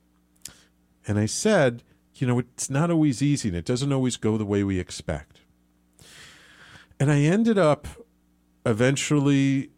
[1.07, 1.83] And I said,
[2.15, 5.41] you know, it's not always easy and it doesn't always go the way we expect.
[6.99, 7.87] And I ended up
[8.65, 9.69] eventually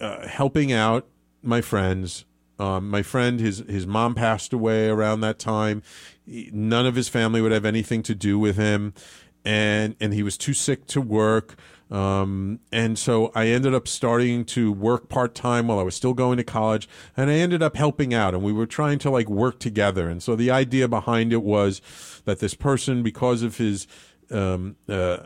[0.00, 1.06] uh, helping out
[1.42, 2.24] my friends.
[2.58, 5.82] Um, my friend, his his mom passed away around that time.
[6.26, 8.94] None of his family would have anything to do with him,
[9.44, 11.56] and and he was too sick to work.
[11.90, 16.14] Um, and so I ended up starting to work part time while I was still
[16.14, 19.28] going to college, and I ended up helping out, and we were trying to like
[19.28, 20.08] work together.
[20.08, 21.80] And so the idea behind it was
[22.24, 23.86] that this person, because of his
[24.30, 25.18] um, uh,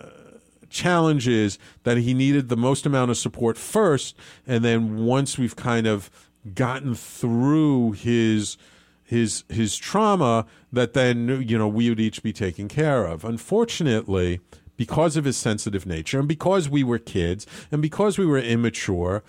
[0.71, 5.87] challenges, that he needed the most amount of support first, and then once we've kind
[5.87, 6.11] of
[6.55, 8.57] gotten through his
[9.03, 13.25] his his trauma that then you know we would each be taken care of.
[13.25, 14.41] Unfortunately
[14.79, 19.23] because of his sensitive nature and because we were kids and because we were immature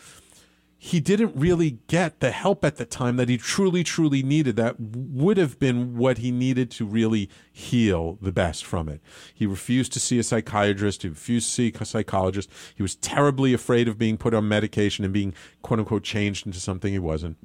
[0.81, 4.79] he didn't really get the help at the time that he truly truly needed that
[4.79, 9.01] would have been what he needed to really heal the best from it
[9.33, 13.53] he refused to see a psychiatrist he refused to see a psychologist he was terribly
[13.53, 17.37] afraid of being put on medication and being quote unquote changed into something he wasn't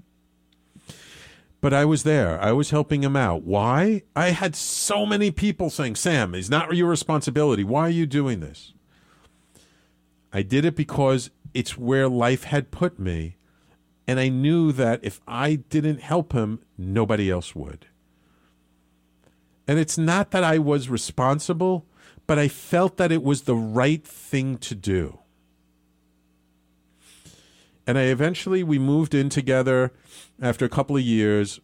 [1.61, 2.39] but I was there.
[2.43, 3.45] I was helping him out.
[3.45, 4.03] Why?
[4.15, 7.65] I had so many people saying, Sam, it's not your responsibility.
[7.65, 8.75] Why are you doing this?
[10.31, 13.37] I did it because it's where life had put me.
[14.07, 17.87] And I knew that if I didn't help him, nobody else would.
[19.67, 21.87] And it's not that I was responsible,
[22.27, 25.21] but I felt that it was the right thing to do.
[27.87, 29.93] And I eventually, we moved in together
[30.41, 31.61] after a couple of years,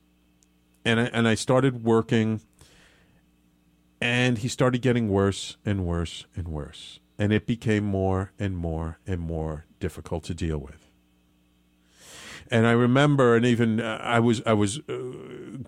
[0.85, 2.41] and I, and I started working,
[4.01, 8.99] and he started getting worse and worse and worse, and it became more and more
[9.07, 10.80] and more difficult to deal with.
[12.53, 14.95] And I remember, and even uh, I was I was uh,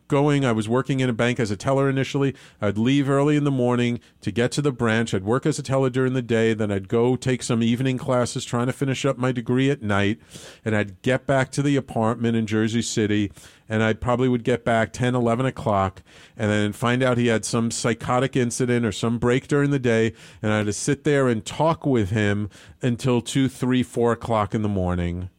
[0.09, 0.45] going.
[0.45, 2.35] I was working in a bank as a teller initially.
[2.61, 5.15] I'd leave early in the morning to get to the branch.
[5.15, 6.55] I'd work as a teller during the day.
[6.55, 10.19] Then I'd go take some evening classes, trying to finish up my degree at night.
[10.65, 13.31] And I'd get back to the apartment in Jersey City.
[13.69, 16.03] And I probably would get back 10, 11 o'clock,
[16.37, 20.15] and then find out he had some psychotic incident or some break during the day.
[20.43, 22.51] And I had to sit there and talk with him
[22.83, 25.31] until 2, 3, 4 o'clock in the morning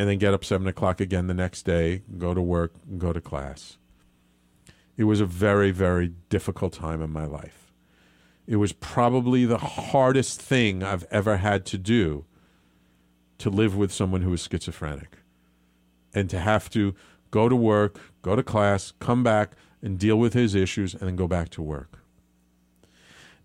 [0.00, 3.20] and then get up seven o'clock again the next day, go to work, go to
[3.20, 3.76] class.
[4.96, 7.70] It was a very, very difficult time in my life.
[8.46, 12.24] It was probably the hardest thing I've ever had to do
[13.40, 15.18] to live with someone who is schizophrenic
[16.14, 16.94] and to have to
[17.30, 21.16] go to work, go to class, come back and deal with his issues, and then
[21.16, 22.02] go back to work.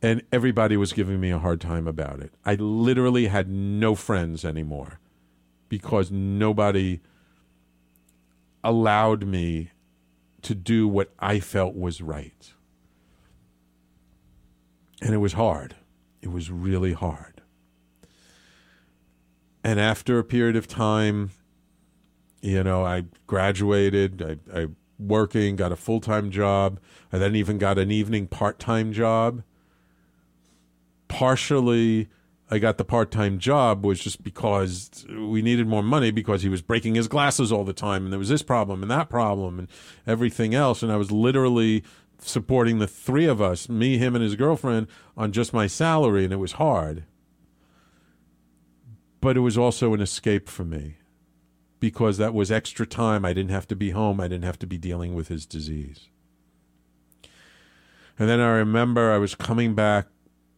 [0.02, 2.32] And everybody was giving me a hard time about it.
[2.46, 5.02] I literally had no friends anymore
[5.69, 6.99] because nobody
[8.63, 9.71] allowed me
[10.41, 12.54] to do what I felt was right.
[15.01, 15.75] And it was hard.
[16.21, 17.41] It was really hard.
[19.63, 21.32] And after a period of time,
[22.41, 24.21] you know, I graduated,
[24.54, 24.67] I, I
[24.99, 26.80] working, got a full time job.
[27.11, 29.43] I then even got an evening part time job.
[31.07, 32.09] Partially
[32.50, 36.50] I got the part time job was just because we needed more money because he
[36.50, 39.58] was breaking his glasses all the time and there was this problem and that problem
[39.58, 39.68] and
[40.06, 40.84] everything else.
[40.84, 41.84] And I was literally
[42.20, 44.88] supporting the three of us, me, him, and his girlfriend,
[45.18, 47.04] on just my salary, and it was hard.
[49.22, 50.98] But it was also an escape for me
[51.80, 53.26] because that was extra time.
[53.26, 56.10] I didn't have to be home, I didn't have to be dealing with his disease.
[58.18, 60.08] And then I remember I was coming back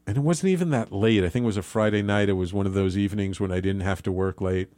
[0.07, 1.23] and it wasn't even that late.
[1.25, 2.29] I think it was a Friday night.
[2.29, 4.69] It was one of those evenings when I didn't have to work late.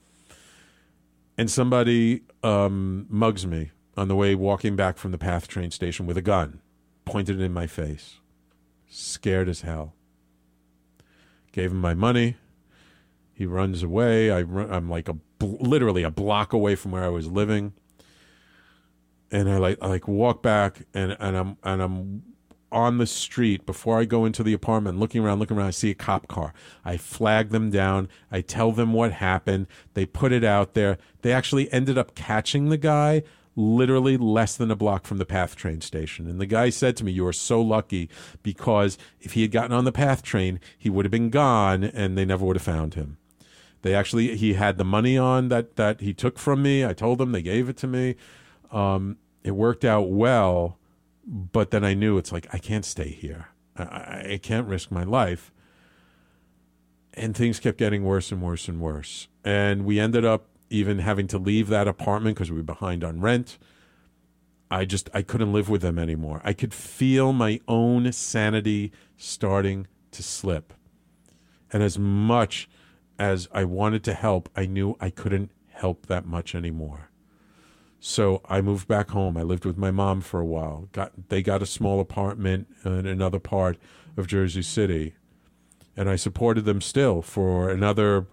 [1.38, 6.08] And somebody um, mugs me on the way walking back from the PATH train station
[6.08, 6.62] with a gun,
[7.06, 8.18] pointed it in my face.
[8.90, 9.94] Scared as hell.
[11.52, 12.36] Gave him my money.
[13.32, 14.32] He runs away.
[14.32, 17.74] I run, I'm like a literally a block away from where I was living.
[19.32, 22.24] And I like I like walk back and, and I'm and I'm
[22.72, 25.92] on the street before I go into the apartment, looking around, looking around, I see
[25.92, 26.54] a cop car.
[26.86, 28.10] I flag them down.
[28.32, 29.68] I tell them what happened.
[29.94, 30.98] They put it out there.
[31.22, 33.24] They actually ended up catching the guy
[33.56, 36.28] literally less than a block from the PATH train station.
[36.28, 38.10] And the guy said to me, You are so lucky
[38.42, 42.18] because if he had gotten on the PATH train, he would have been gone and
[42.18, 43.18] they never would have found him.
[43.82, 46.86] They actually, he had the money on that, that he took from me.
[46.86, 48.16] I told them they gave it to me.
[48.72, 50.79] Um, it worked out well,
[51.30, 53.50] but then I knew it's like, I can't stay here.
[53.78, 55.52] I, I can't risk my life.
[57.14, 59.28] And things kept getting worse and worse and worse.
[59.44, 63.22] And we ended up even having to leave that apartment because we were behind on
[63.22, 63.60] rent.
[64.72, 66.42] I just I couldn't live with them anymore.
[66.44, 70.74] I could feel my own sanity starting to slip.
[71.72, 72.70] And as much
[73.18, 77.09] as I wanted to help, I knew I couldn't help that much anymore.
[78.00, 79.36] So I moved back home.
[79.36, 80.88] I lived with my mom for a while.
[80.94, 83.78] Got they got a small apartment in another part
[84.16, 85.16] of Jersey City.
[85.98, 88.28] And I supported them still for another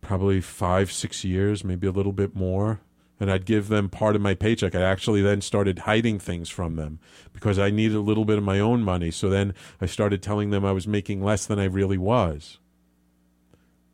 [0.00, 2.80] probably five, six years, maybe a little bit more.
[3.20, 4.74] And I'd give them part of my paycheck.
[4.74, 7.00] I actually then started hiding things from them
[7.32, 9.10] because I needed a little bit of my own money.
[9.10, 12.58] So then I started telling them I was making less than I really was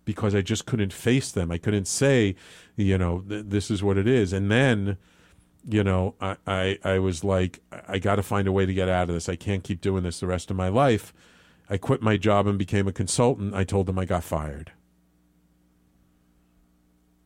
[0.04, 1.50] because I just couldn't face them.
[1.50, 2.34] I couldn't say,
[2.76, 4.32] you know, th- this is what it is.
[4.32, 4.96] And then,
[5.68, 8.88] you know, I, I, I was like, I got to find a way to get
[8.88, 9.28] out of this.
[9.28, 11.12] I can't keep doing this the rest of my life.
[11.70, 13.54] I quit my job and became a consultant.
[13.54, 14.72] I told them I got fired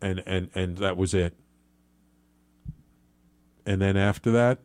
[0.01, 1.35] and and and that was it.
[3.67, 4.59] And then after that,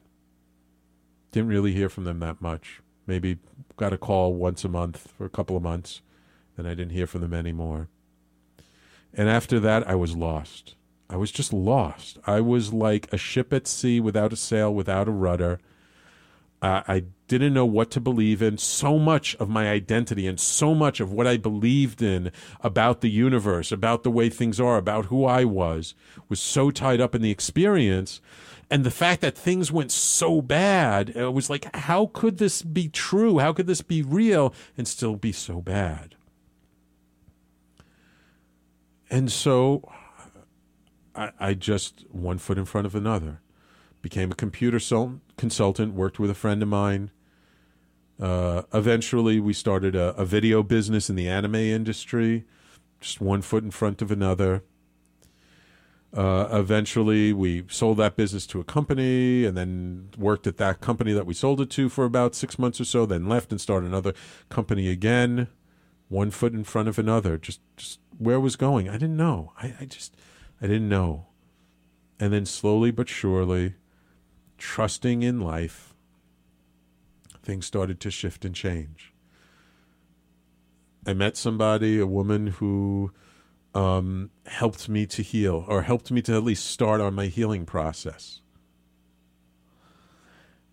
[1.31, 2.81] didn't really hear from them that much.
[3.05, 3.39] Maybe
[3.75, 6.01] got a call once a month for a couple of months,
[6.55, 7.89] then I didn't hear from them anymore.
[9.14, 10.76] And after that, I was lost.
[11.09, 12.18] I was just lost.
[12.26, 15.59] I was like a ship at sea without a sail, without a rudder.
[16.66, 18.57] I didn't know what to believe in.
[18.57, 23.09] So much of my identity and so much of what I believed in about the
[23.09, 25.93] universe, about the way things are, about who I was,
[26.30, 28.22] was so tied up in the experience.
[28.72, 32.88] And the fact that things went so bad, it was like, how could this be
[32.88, 33.39] true?
[33.39, 36.16] How could this be real and still be so bad?
[39.14, 39.88] And so
[41.14, 43.41] I, I just, one foot in front of another
[44.01, 44.80] became a computer
[45.38, 47.11] consultant, worked with a friend of mine.
[48.20, 52.45] Uh, eventually, we started a, a, video business in the anime industry,
[52.99, 54.64] just one foot in front of another.
[56.11, 61.14] Uh, eventually, we sold that business to a company and then worked at that company
[61.14, 63.86] that we sold it to for about six months or so, then left and started
[63.86, 64.14] another
[64.49, 65.49] company again,
[66.09, 67.38] one foot in front of another.
[67.38, 69.53] Just, just where it was going, I didn't know.
[69.57, 70.15] I, I just,
[70.61, 71.28] I didn't know.
[72.19, 73.76] And then slowly but surely,
[74.57, 75.93] trusting in life,
[77.41, 79.13] things started to shift and change.
[81.05, 83.11] I met somebody, a woman who
[83.76, 87.65] um, helped me to heal, or helped me to at least start on my healing
[87.65, 88.39] process.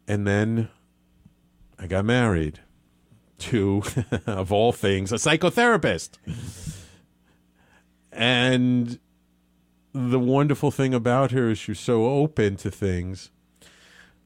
[0.06, 0.68] And then
[1.78, 2.60] I got married
[3.38, 3.82] to,
[4.26, 6.18] of all things, a psychotherapist.
[8.12, 8.98] And
[9.92, 13.30] the wonderful thing about her is she's so open to things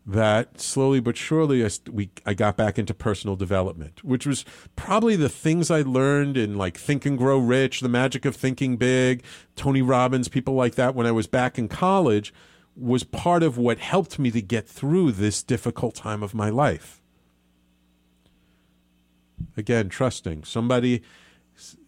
[0.07, 4.45] that slowly but surely I, we, I got back into personal development, which was
[4.77, 8.77] probably the things I learned in like Think and Grow Rich, The Magic of Thinking
[8.77, 9.23] Big,
[9.57, 12.35] Tony Robbins, people like that when I was back in college
[12.77, 17.01] was part of what helped me to get through this difficult time of my life.
[19.57, 20.45] Again, trusting.
[20.45, 21.03] Somebody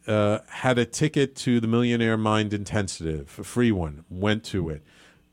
[0.07, 4.83] uh, had a ticket to the Millionaire Mind Intensive, a free one, went to it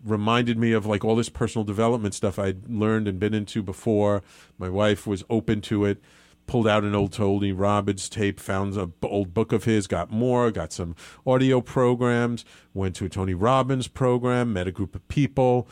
[0.04, 4.22] reminded me of like all this personal development stuff I'd learned and been into before.
[4.58, 6.02] My wife was open to it.
[6.46, 10.52] Pulled out an old Tony Robbins tape, found an old book of his, got more,
[10.52, 10.94] got some
[11.26, 15.70] audio programs, went to a Tony Robbins program, met a group of people,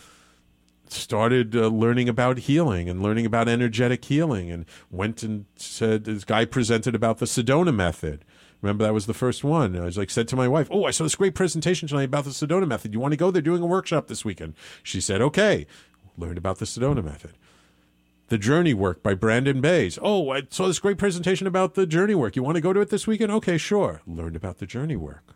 [0.88, 6.24] started uh, learning about healing and learning about energetic healing, and went and said this
[6.24, 8.24] guy presented about the Sedona method
[8.62, 9.76] Remember that was the first one.
[9.76, 12.26] I was like said to my wife, "Oh, I saw this great presentation tonight about
[12.26, 12.94] the Sedona method.
[12.94, 13.32] You want to go?
[13.32, 14.54] They're doing a workshop this weekend."
[14.84, 15.66] She said, "Okay."
[16.18, 17.32] Learned about the Sedona method.
[18.28, 19.98] The Journey Work by Brandon Bays.
[20.02, 22.36] Oh, I saw this great presentation about the Journey Work.
[22.36, 23.32] You want to go to it this weekend?
[23.32, 24.02] Okay, sure.
[24.06, 25.36] Learned about the Journey Work.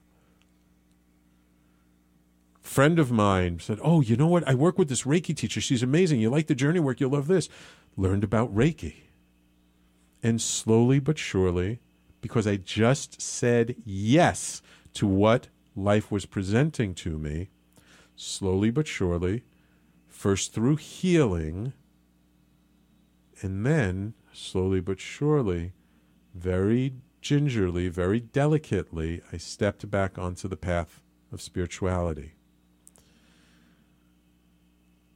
[2.61, 4.47] Friend of mine said, "Oh, you know what?
[4.47, 5.61] I work with this Reiki teacher.
[5.61, 6.19] She's amazing.
[6.19, 6.99] You like the Journey Work?
[6.99, 7.49] You'll love this."
[7.97, 8.95] Learned about Reiki.
[10.21, 11.80] And slowly but surely,
[12.26, 14.63] because I just said yes
[14.95, 17.49] to what life was presenting to me,
[18.15, 19.43] slowly but surely,
[20.07, 21.73] first through healing,
[23.43, 25.73] and then slowly but surely,
[26.34, 32.34] very gingerly, very delicately, I stepped back onto the path of spirituality.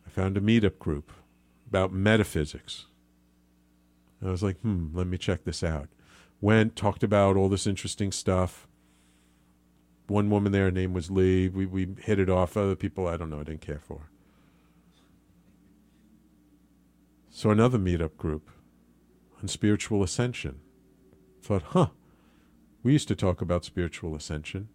[0.05, 1.11] I found a meetup group
[1.67, 2.85] about metaphysics.
[4.23, 5.89] I was like, hmm, let me check this out.
[6.41, 8.67] Went, talked about all this interesting stuff.
[10.07, 11.49] One woman there, her name was Lee.
[11.49, 12.55] We, we hit it off.
[12.57, 14.09] Other people, I don't know, I didn't care for.
[17.29, 18.49] So another meetup group
[19.41, 20.59] on spiritual ascension.
[21.41, 21.87] Thought, huh,
[22.83, 24.69] we used to talk about spiritual ascension.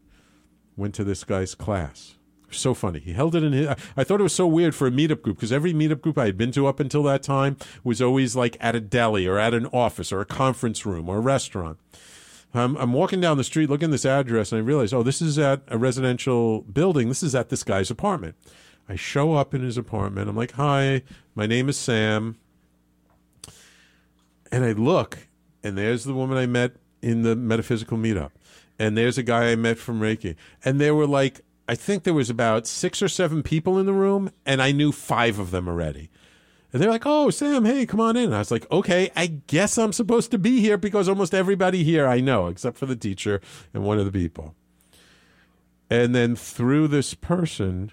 [0.77, 2.17] Went to this guy's class.
[2.57, 3.01] So funny.
[3.01, 3.69] He held it in his.
[3.97, 6.27] I thought it was so weird for a meetup group because every meetup group I
[6.27, 9.55] had been to up until that time was always like at a deli or at
[9.55, 11.79] an office or a conference room or a restaurant.
[12.55, 15.21] I'm, I'm walking down the street looking at this address and I realize, oh, this
[15.21, 17.09] is at a residential building.
[17.09, 18.37] This is at this guy's apartment.
[18.89, 20.29] I show up in his apartment.
[20.29, 21.03] I'm like, hi,
[21.35, 22.37] my name is Sam.
[24.53, 25.27] And I look,
[25.65, 28.31] and there's the woman I met in the metaphysical meetup.
[28.79, 30.37] And there's a guy I met from Reiki.
[30.65, 33.93] And there were like, I think there was about six or seven people in the
[33.93, 36.11] room, and I knew five of them already.
[36.73, 38.25] And they're like, oh, Sam, hey, come on in.
[38.25, 41.85] And I was like, okay, I guess I'm supposed to be here because almost everybody
[41.85, 43.41] here I know, except for the teacher
[43.73, 44.55] and one of the people.
[45.89, 47.93] And then through this person,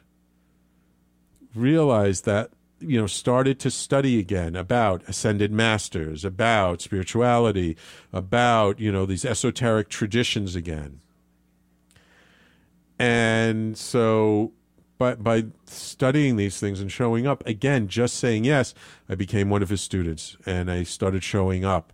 [1.54, 7.78] realized that you know started to study again about ascended masters about spirituality
[8.12, 11.00] about you know these esoteric traditions again
[13.02, 14.52] and so
[14.98, 18.74] by by studying these things and showing up again just saying yes
[19.10, 21.92] i became one of his students and i started showing up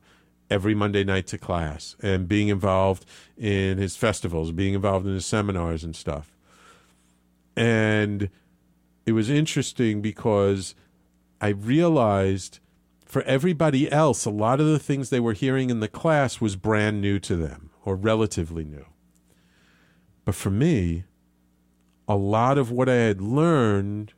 [0.49, 3.05] every monday night to class and being involved
[3.37, 6.35] in his festivals being involved in his seminars and stuff
[7.55, 8.29] and
[9.07, 10.75] it was interesting because
[11.39, 12.59] I realized
[13.05, 16.55] for everybody else, a lot of the things they were hearing in the class was
[16.55, 18.85] brand new to them or relatively new.
[20.27, 21.05] But for me,
[22.05, 24.11] a lot of what I had learned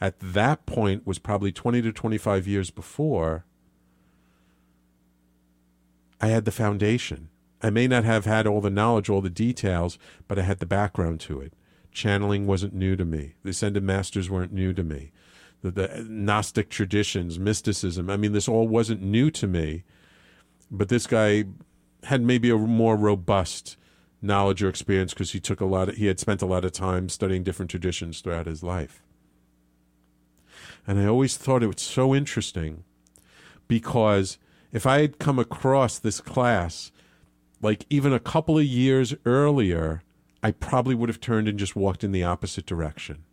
[0.00, 3.44] at that point was probably 20 to 25 years before.
[6.20, 7.28] I had the foundation.
[7.62, 10.66] I may not have had all the knowledge, all the details, but I had the
[10.66, 11.52] background to it.
[11.92, 13.34] Channeling wasn't new to me.
[13.44, 15.12] The Ascended Masters weren't new to me
[15.60, 18.10] the, the uh, Gnostic traditions, mysticism.
[18.10, 19.84] I mean, this all wasn't new to me,
[20.72, 21.44] but this guy
[22.02, 23.76] had maybe a more robust
[24.22, 26.72] knowledge or experience because he took a lot of, he had spent a lot of
[26.72, 29.02] time studying different traditions throughout his life.
[30.86, 32.84] And I always thought it was so interesting
[33.68, 34.38] because
[34.72, 36.92] if I had come across this class
[37.60, 40.02] like even a couple of years earlier,
[40.42, 43.24] I probably would have turned and just walked in the opposite direction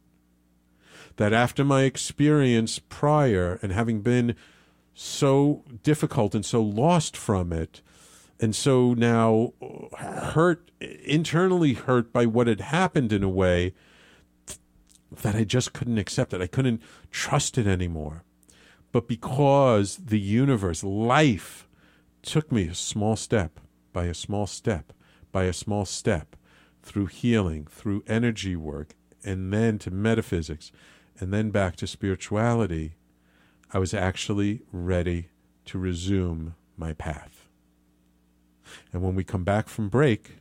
[1.15, 4.35] that after my experience prior and having been
[4.93, 7.81] so difficult and so lost from it,
[8.39, 9.53] and so now
[9.97, 13.73] hurt, internally hurt by what had happened in a way
[15.11, 16.41] that I just couldn't accept it.
[16.41, 16.81] I couldn't
[17.11, 18.23] trust it anymore.
[18.91, 21.67] But because the universe, life,
[22.21, 23.59] took me a small step
[23.93, 24.93] by a small step
[25.31, 26.35] by a small step
[26.81, 30.71] through healing, through energy work, and then to metaphysics,
[31.19, 32.95] and then back to spirituality,
[33.71, 35.29] I was actually ready
[35.65, 37.38] to resume my path.
[38.91, 40.37] And when we come back from break,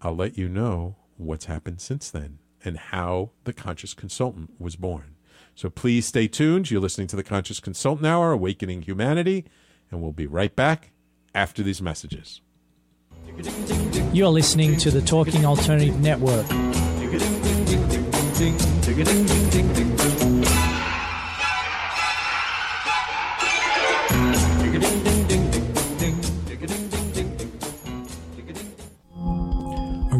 [0.00, 5.16] I'll let you know what's happened since then and how the Conscious Consultant was born.
[5.54, 6.70] So please stay tuned.
[6.70, 9.46] You're listening to the Conscious Consultant Hour, Awakening Humanity,
[9.90, 10.92] and we'll be right back
[11.34, 12.40] after these messages.
[14.12, 16.46] You're listening to the Talking Alternative Network.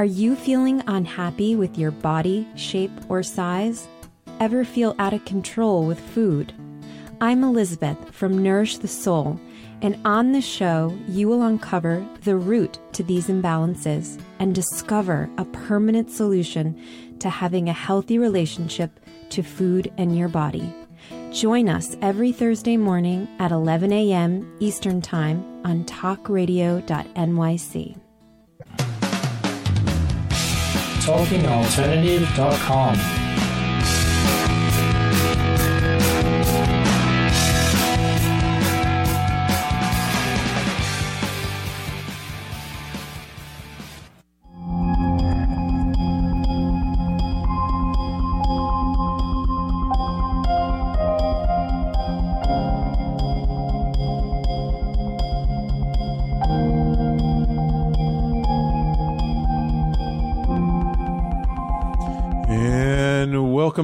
[0.00, 3.86] Are you feeling unhappy with your body, shape, or size?
[4.40, 6.54] Ever feel out of control with food?
[7.20, 9.38] I'm Elizabeth from Nourish the Soul,
[9.82, 15.44] and on this show, you will uncover the root to these imbalances and discover a
[15.44, 16.82] permanent solution
[17.18, 20.74] to having a healthy relationship to food and your body.
[21.30, 24.50] Join us every Thursday morning at 11 a.m.
[24.60, 28.00] Eastern Time on talkradio.nyc.
[31.10, 33.19] talkingalternative.com.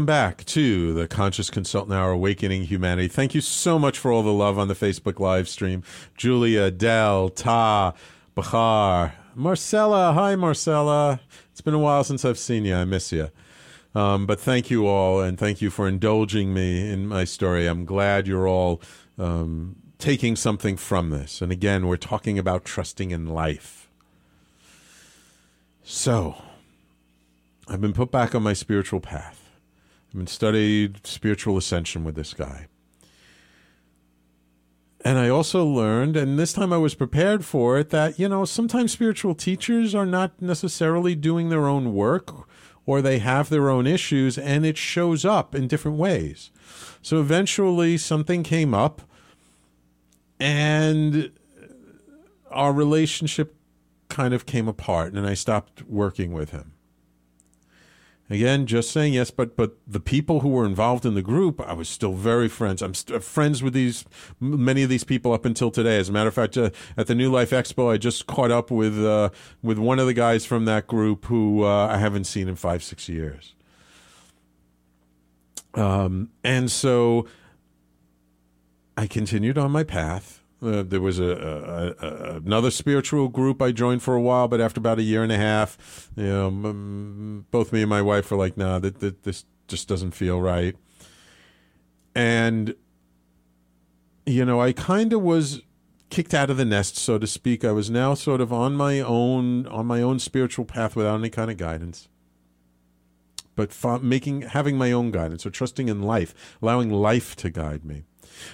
[0.07, 3.09] back to the Conscious Consultant Hour Awakening Humanity.
[3.09, 5.83] Thank you so much for all the love on the Facebook live stream.
[6.17, 7.93] Julia, Del, Ta,
[8.35, 10.13] Bahar, Marcella.
[10.13, 11.21] Hi, Marcella.
[11.51, 12.77] It's been a while since I've seen you.
[12.77, 13.29] I miss you.
[13.95, 17.67] Um, but thank you all, and thank you for indulging me in my story.
[17.67, 18.81] I'm glad you're all
[19.19, 21.43] um, taking something from this.
[21.43, 23.91] And again, we're talking about trusting in life.
[25.83, 26.43] So,
[27.67, 29.46] I've been put back on my spiritual path.
[30.09, 32.69] I've been studied spiritual ascension with this guy.
[35.05, 38.45] And I also learned, and this time I was prepared for it, that, you know,
[38.45, 42.33] sometimes spiritual teachers are not necessarily doing their own work
[42.87, 46.51] or they have their own issues and it shows up in different ways.
[47.03, 49.03] So eventually something came up
[50.41, 51.31] and
[52.51, 53.55] our relationship
[54.09, 56.73] kind of came apart and I stopped working with him.
[58.29, 61.74] Again, just saying yes, but but the people who were involved in the group, I
[61.74, 62.83] was still very friends.
[62.83, 64.05] I'm st- friends with these
[64.41, 65.97] many of these people up until today.
[65.99, 68.72] As a matter of fact, uh, at the New Life Expo, I just caught up
[68.72, 69.31] with uh,
[69.62, 72.83] with one of the guys from that group who uh, I haven't seen in five
[72.83, 73.55] six years.
[75.74, 77.29] Um, and so
[78.97, 80.36] I continued on my path.
[80.63, 84.61] Uh, there was a, a, a, another spiritual group I joined for a while, but
[84.61, 88.31] after about a year and a half, you know, m- both me and my wife
[88.31, 90.75] were like, "Nah, that, this just doesn't feel right."
[92.15, 92.75] And
[94.27, 95.63] you know, I kind of was
[96.11, 97.65] kicked out of the nest, so to speak.
[97.65, 101.31] I was now sort of on my own, on my own spiritual path without any
[101.31, 102.09] kind of guidance.
[103.55, 107.85] But fa- making, having my own guidance, or trusting in life, allowing life to guide
[107.85, 108.05] me.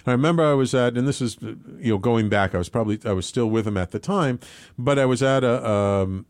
[0.07, 2.55] I remember I was at, and this is, you know, going back.
[2.55, 4.41] I was probably I was still with him at the time,
[4.79, 6.27] but I was at a um,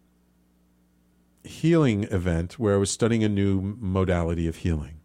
[1.44, 5.00] healing event where I was studying a new modality of healing.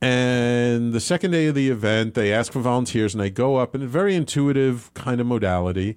[0.00, 3.74] And the second day of the event, they ask for volunteers, and I go up
[3.74, 5.96] in a very intuitive kind of modality.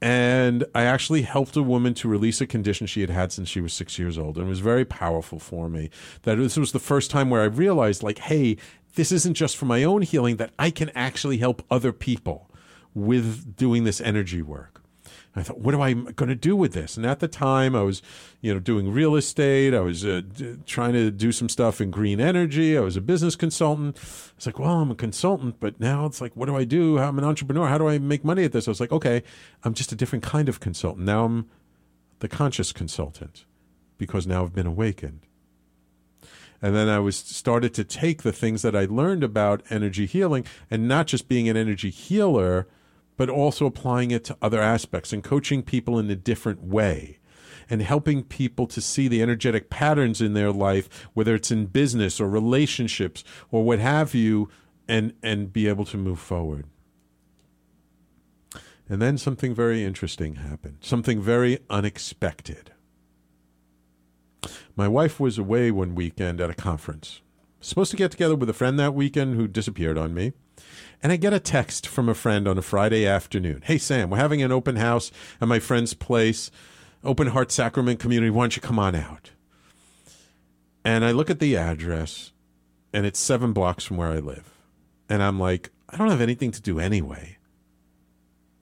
[0.00, 3.60] And I actually helped a woman to release a condition she had had since she
[3.60, 4.36] was six years old.
[4.36, 5.90] And it was very powerful for me.
[6.22, 8.56] That this was the first time where I realized, like, hey,
[8.94, 12.50] this isn't just for my own healing, that I can actually help other people
[12.94, 14.82] with doing this energy work.
[15.34, 16.98] I thought, what am I going to do with this?
[16.98, 18.02] And at the time, I was,
[18.42, 19.72] you know, doing real estate.
[19.72, 22.76] I was uh, d- trying to do some stuff in green energy.
[22.76, 23.96] I was a business consultant.
[24.36, 26.98] It's like, well, I'm a consultant, but now it's like, what do I do?
[26.98, 27.66] I'm an entrepreneur.
[27.66, 28.68] How do I make money at this?
[28.68, 29.22] I was like, okay,
[29.64, 31.06] I'm just a different kind of consultant.
[31.06, 31.48] Now I'm
[32.18, 33.46] the conscious consultant
[33.96, 35.26] because now I've been awakened.
[36.62, 40.46] And then I was started to take the things that I learned about energy healing
[40.70, 42.68] and not just being an energy healer,
[43.16, 47.18] but also applying it to other aspects and coaching people in a different way
[47.68, 52.20] and helping people to see the energetic patterns in their life, whether it's in business
[52.20, 54.48] or relationships or what have you,
[54.88, 56.66] and, and be able to move forward.
[58.88, 62.72] And then something very interesting happened, something very unexpected.
[64.74, 67.20] My wife was away one weekend at a conference.
[67.60, 70.32] Supposed to get together with a friend that weekend who disappeared on me.
[71.02, 73.62] And I get a text from a friend on a Friday afternoon.
[73.64, 76.50] Hey, Sam, we're having an open house at my friend's place,
[77.04, 78.30] Open Heart Sacrament Community.
[78.30, 79.30] Why don't you come on out?
[80.84, 82.32] And I look at the address,
[82.92, 84.50] and it's seven blocks from where I live.
[85.08, 87.38] And I'm like, I don't have anything to do anyway.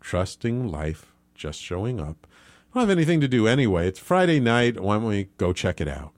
[0.00, 2.26] Trusting life, just showing up.
[2.72, 3.88] I don't have anything to do anyway.
[3.88, 4.78] It's Friday night.
[4.78, 6.12] Why don't we go check it out?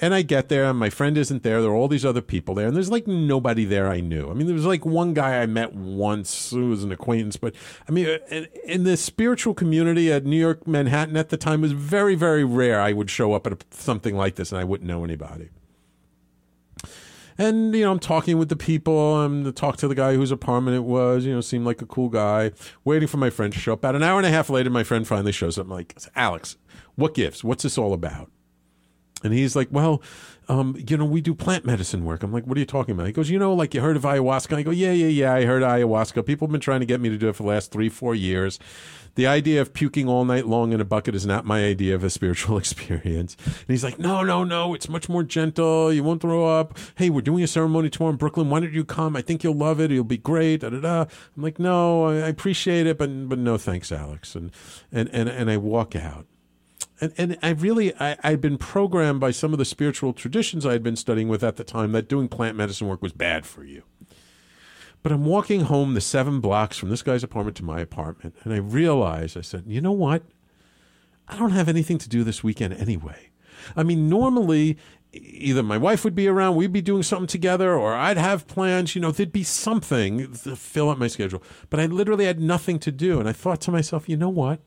[0.00, 1.60] And I get there, and my friend isn't there.
[1.62, 4.28] There are all these other people there, and there's like nobody there I knew.
[4.28, 7.54] I mean, there was like one guy I met once who was an acquaintance, but
[7.88, 11.60] I mean, uh, in, in the spiritual community at New York, Manhattan at the time
[11.60, 12.80] was very, very rare.
[12.80, 15.50] I would show up at a, something like this, and I wouldn't know anybody.
[17.38, 19.16] And you know, I'm talking with the people.
[19.16, 21.24] I'm to talk to the guy whose apartment it was.
[21.24, 22.50] You know, seemed like a cool guy.
[22.84, 23.78] Waiting for my friend to show up.
[23.78, 25.66] About an hour and a half later, my friend finally shows up.
[25.66, 26.56] I'm like, Alex,
[26.96, 27.44] what gives?
[27.44, 28.30] What's this all about?
[29.22, 30.02] And he's like, well,
[30.48, 32.22] um, you know, we do plant medicine work.
[32.22, 33.06] I'm like, what are you talking about?
[33.06, 34.56] He goes, you know, like you heard of ayahuasca?
[34.56, 35.34] I go, yeah, yeah, yeah.
[35.34, 36.24] I heard ayahuasca.
[36.24, 38.14] People have been trying to get me to do it for the last three, four
[38.14, 38.58] years.
[39.14, 42.02] The idea of puking all night long in a bucket is not my idea of
[42.02, 43.36] a spiritual experience.
[43.44, 44.72] And he's like, no, no, no.
[44.74, 45.92] It's much more gentle.
[45.92, 46.78] You won't throw up.
[46.94, 48.48] Hey, we're doing a ceremony tomorrow in Brooklyn.
[48.48, 49.16] Why don't you come?
[49.16, 49.90] I think you'll love it.
[49.90, 50.60] It'll be great.
[50.60, 51.00] Da, da, da.
[51.36, 54.34] I'm like, no, I appreciate it, but but no thanks, Alex.
[54.34, 54.50] And
[54.92, 56.26] and and, and I walk out
[57.00, 60.72] and, and I really I, I'd been programmed by some of the spiritual traditions I
[60.72, 63.64] had been studying with at the time that doing plant medicine work was bad for
[63.64, 63.82] you.
[65.02, 68.52] But I'm walking home the seven blocks from this guy's apartment to my apartment, and
[68.52, 70.24] I realized I said, you know what?
[71.28, 73.30] I don't have anything to do this weekend anyway.
[73.76, 74.78] I mean, normally
[75.12, 78.94] either my wife would be around, we'd be doing something together, or I'd have plans,
[78.94, 81.42] you know, there'd be something to fill up my schedule.
[81.70, 83.18] But I literally had nothing to do.
[83.18, 84.60] And I thought to myself, you know what?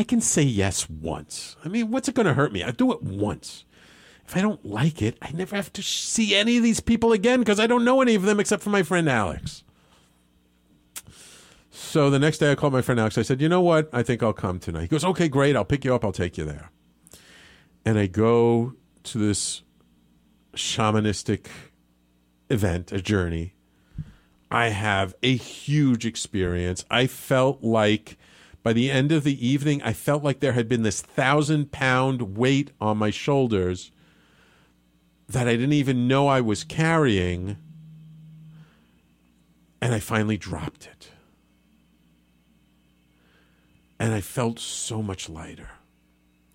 [0.00, 1.58] I can say yes once.
[1.62, 2.64] I mean, what's it going to hurt me?
[2.64, 3.66] I do it once.
[4.26, 7.40] If I don't like it, I never have to see any of these people again
[7.40, 9.62] because I don't know any of them except for my friend Alex.
[11.70, 13.18] So the next day I called my friend Alex.
[13.18, 13.90] I said, you know what?
[13.92, 14.80] I think I'll come tonight.
[14.80, 15.54] He goes, okay, great.
[15.54, 16.02] I'll pick you up.
[16.02, 16.70] I'll take you there.
[17.84, 18.72] And I go
[19.02, 19.60] to this
[20.54, 21.48] shamanistic
[22.48, 23.52] event, a journey.
[24.50, 26.86] I have a huge experience.
[26.90, 28.16] I felt like
[28.62, 32.36] by the end of the evening, I felt like there had been this thousand pound
[32.36, 33.90] weight on my shoulders
[35.28, 37.56] that I didn't even know I was carrying.
[39.80, 41.10] And I finally dropped it.
[43.98, 45.70] And I felt so much lighter.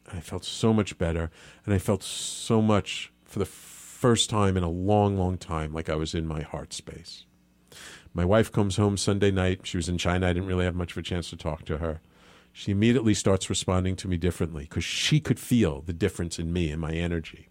[0.08, 1.32] And I felt so much better.
[1.66, 5.89] And I felt so much for the first time in a long, long time like
[5.89, 7.26] I was in my heart space.
[8.16, 9.59] My wife comes home Sunday night.
[9.63, 10.28] She was in China.
[10.28, 11.99] I didn't really have much of a chance to talk to her.
[12.53, 16.72] She immediately starts responding to me differently because she could feel the difference in me
[16.72, 17.49] and my energy.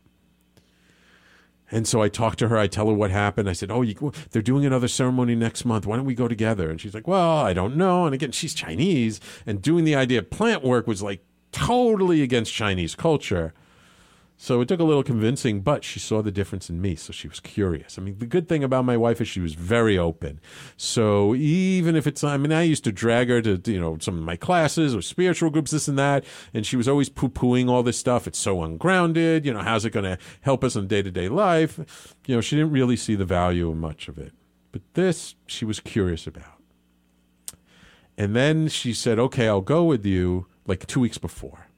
[1.70, 2.56] And so I talk to her.
[2.56, 3.48] I tell her what happened.
[3.48, 5.86] I said, "Oh, you, they're doing another ceremony next month.
[5.86, 8.54] Why don't we go together?" And she's like, "Well, I don't know." And again, she's
[8.54, 13.52] Chinese, and doing the idea of plant work was like totally against Chinese culture.
[14.37, 17.28] So it took a little convincing, but she saw the difference in me, so she
[17.28, 17.99] was curious.
[17.99, 20.41] I mean, the good thing about my wife is she was very open.
[20.76, 24.18] So even if it's, I mean, I used to drag her to, you know, some
[24.18, 27.70] of my classes or spiritual groups, this and that, and she was always poo pooing
[27.70, 28.26] all this stuff.
[28.26, 29.47] It's so ungrounded.
[29.47, 32.14] You know, how's it going to help us in day to day life?
[32.26, 34.32] You know, she didn't really see the value of much of it.
[34.72, 36.61] But this, she was curious about.
[38.18, 41.68] And then she said, okay, I'll go with you like two weeks before.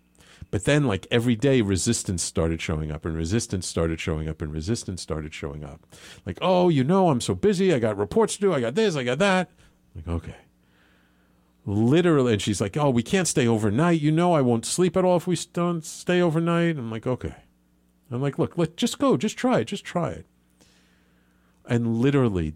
[0.57, 4.51] But then, like every day, resistance started showing up, and resistance started showing up, and
[4.51, 5.87] resistance started showing up.
[6.25, 7.75] Like, oh, you know, I'm so busy.
[7.75, 8.55] I got reports to do.
[8.55, 8.97] I got this.
[8.97, 9.51] I got that.
[9.95, 10.37] Like, okay.
[11.67, 14.01] Literally, and she's like, oh, we can't stay overnight.
[14.01, 16.79] You know, I won't sleep at all if we don't stay overnight.
[16.79, 17.35] I'm like, okay.
[18.11, 20.27] I'm like, look, let just go, just try it, just try it.
[21.67, 22.55] And literally,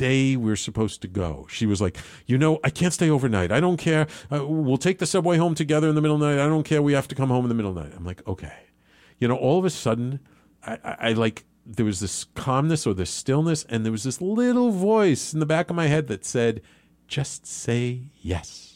[0.00, 1.46] day we are supposed to go.
[1.50, 1.96] She was like,
[2.26, 3.52] You know, I can't stay overnight.
[3.52, 4.06] I don't care.
[4.32, 6.42] Uh, we'll take the subway home together in the middle of the night.
[6.42, 6.80] I don't care.
[6.80, 7.92] We have to come home in the middle of the night.
[7.96, 8.56] I'm like, Okay.
[9.18, 10.20] You know, all of a sudden,
[10.66, 14.22] I, I, I like, there was this calmness or this stillness, and there was this
[14.22, 16.62] little voice in the back of my head that said,
[17.06, 18.66] Just say yes.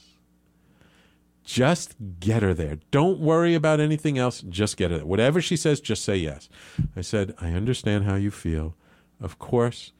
[1.44, 2.78] Just get her there.
[2.90, 4.42] Don't worry about anything else.
[4.42, 5.06] Just get her there.
[5.06, 6.48] Whatever she says, just say yes.
[6.96, 8.76] I said, I understand how you feel.
[9.20, 9.92] Of course,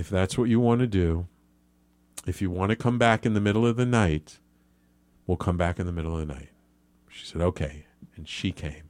[0.00, 1.26] if that's what you want to do,
[2.26, 4.38] if you want to come back in the middle of the night,
[5.26, 6.48] we'll come back in the middle of the night.
[7.10, 7.84] She said, okay.
[8.16, 8.88] And she came.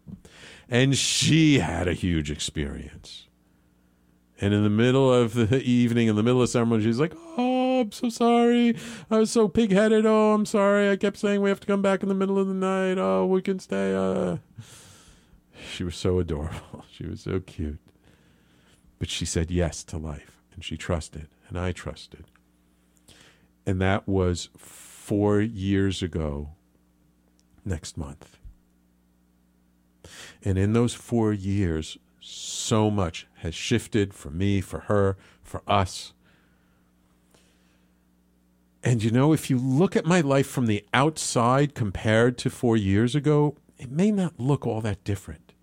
[0.68, 3.26] And she had a huge experience.
[4.40, 7.14] And in the middle of the evening, in the middle of the ceremony, she's like,
[7.36, 8.76] Oh, I'm so sorry.
[9.10, 10.06] I was so pig headed.
[10.06, 10.90] Oh, I'm sorry.
[10.90, 12.96] I kept saying we have to come back in the middle of the night.
[12.96, 13.94] Oh, we can stay.
[13.94, 14.38] Uh.
[15.74, 16.84] She was so adorable.
[16.92, 17.78] She was so cute.
[18.98, 22.26] But she said yes to life and she trusted, and I trusted.
[23.64, 26.50] And that was four years ago
[27.64, 28.36] next month.
[30.44, 36.12] And in those four years, so much has shifted for me, for her, for us.
[38.84, 42.76] And you know, if you look at my life from the outside compared to four
[42.76, 45.54] years ago, it may not look all that different.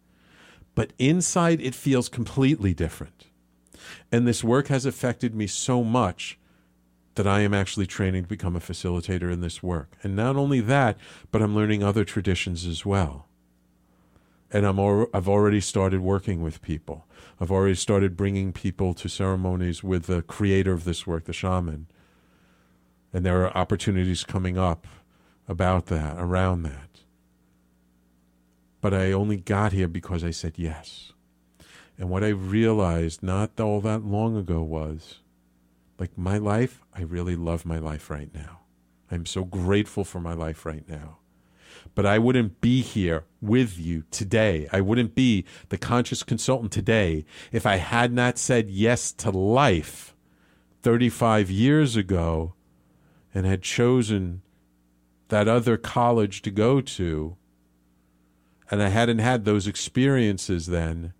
[0.73, 3.26] But inside, it feels completely different.
[4.11, 6.39] And this work has affected me so much
[7.15, 9.97] that I am actually training to become a facilitator in this work.
[10.03, 10.97] And not only that,
[11.31, 13.27] but I'm learning other traditions as well.
[14.51, 17.05] And I'm al- I've already started working with people.
[17.41, 21.87] I've already started bringing people to ceremonies with the creator of this work, the shaman.
[23.13, 24.87] And there are opportunities coming up
[25.47, 27.01] about that, around that.
[28.81, 31.13] but I only got here because I said yes.
[31.97, 35.19] And what I realized not all that long ago was
[35.99, 38.59] like my life, I really love my life right now.
[39.09, 41.17] I'm so grateful for my life right now.
[41.95, 44.67] But I wouldn't be here with you today.
[44.71, 50.15] I wouldn't be the conscious consultant today if I had not said yes to life
[50.83, 52.53] 35 years ago
[53.33, 54.41] and had chosen
[55.29, 57.37] that other college to go to.
[58.69, 61.13] And I hadn't had those experiences then,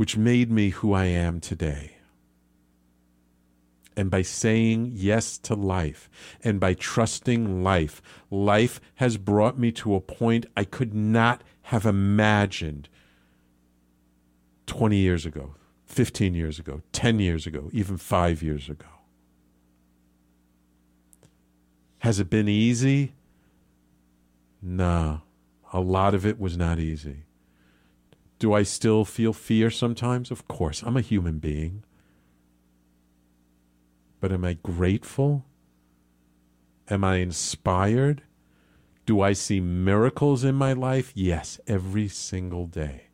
[0.00, 1.98] which made me who I am today
[3.98, 6.08] and by saying yes to life
[6.42, 11.84] and by trusting life, life has brought me to a point I could not have
[11.84, 12.88] imagined
[14.64, 18.86] 20 years ago, 15 years ago, 10 years ago, even five years ago.
[21.98, 23.12] Has it been easy?
[24.62, 25.18] Nah,
[25.74, 27.24] a lot of it was not easy.
[28.40, 30.30] Do I still feel fear sometimes?
[30.30, 31.84] Of course, I'm a human being.
[34.18, 35.44] But am I grateful?
[36.88, 38.22] Am I inspired?
[39.04, 41.12] Do I see miracles in my life?
[41.14, 43.08] Yes, every single day.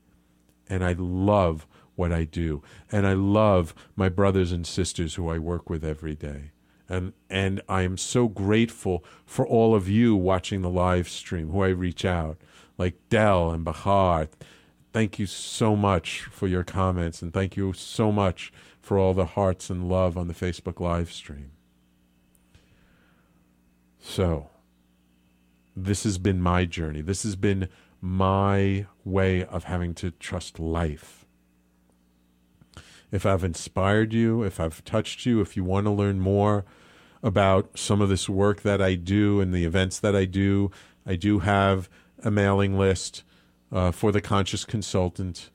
[0.69, 1.67] And I love
[1.97, 2.63] what I do.
[2.93, 6.53] And I love my brothers and sisters who I work with every day.
[6.89, 11.63] And and I am so grateful for all of you watching the live stream who
[11.63, 12.39] I reach out,
[12.79, 14.29] like Dell and Bahar.
[14.97, 19.27] Thank you so much for your comments and thank you so much for all the
[19.27, 21.51] hearts and love on the Facebook live stream.
[24.01, 24.49] So,
[25.77, 27.03] this has been my journey.
[27.03, 27.69] This has been
[28.01, 31.27] my way of having to trust life.
[33.13, 36.65] If I've inspired you, if I've touched you, if you want to learn more
[37.23, 40.71] about some of this work that I do and the events that I do,
[41.05, 41.91] I do have
[42.25, 43.25] a mailing list
[43.73, 45.51] uh, for the Conscious Consultant.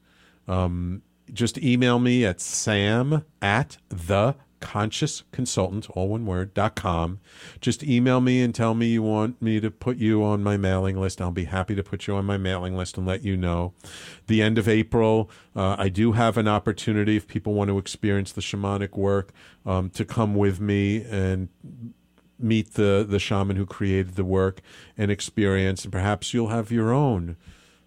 [0.47, 1.01] Um,
[1.33, 7.19] just email me at sam at the conscious consultant all one word dot com.
[7.61, 10.99] Just email me and tell me you want me to put you on my mailing
[10.99, 11.19] list.
[11.19, 13.73] I'll be happy to put you on my mailing list and let you know.
[14.27, 18.31] The end of april uh, i do have an opportunity if people want to experience
[18.31, 19.31] the shamanic work
[19.65, 21.49] um, to come with me and
[22.37, 24.61] meet the the shaman who created the work
[24.97, 25.83] and experience.
[25.83, 27.37] And perhaps you'll have your own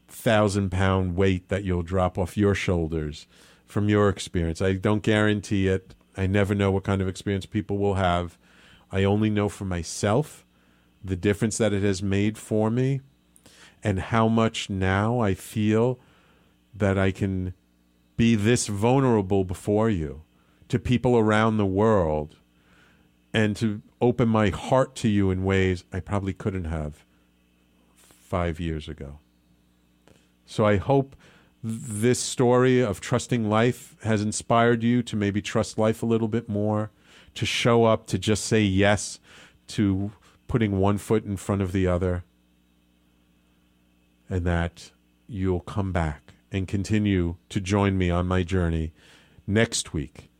[0.08, 3.26] thousand pound weight that you'll drop off your shoulders
[3.66, 4.62] from your experience.
[4.62, 5.94] I don't guarantee it.
[6.16, 8.38] I never know what kind of experience people will have.
[8.92, 10.44] I only know for myself
[11.02, 13.00] the difference that it has made for me
[13.82, 15.98] and how much now I feel
[16.74, 17.54] that I can
[18.16, 20.22] be this vulnerable before you
[20.68, 22.36] to people around the world
[23.32, 27.04] and to open my heart to you in ways I probably couldn't have
[27.96, 29.18] five years ago.
[30.46, 31.16] So I hope
[31.62, 36.48] this story of trusting life has inspired you to maybe trust life a little bit
[36.48, 36.90] more,
[37.34, 39.18] to show up, to just say yes
[39.68, 40.12] to
[40.46, 42.22] putting one foot in front of the other,
[44.28, 44.90] and that
[45.26, 48.92] you'll come back and continue to join me on my journey
[49.46, 50.30] next week,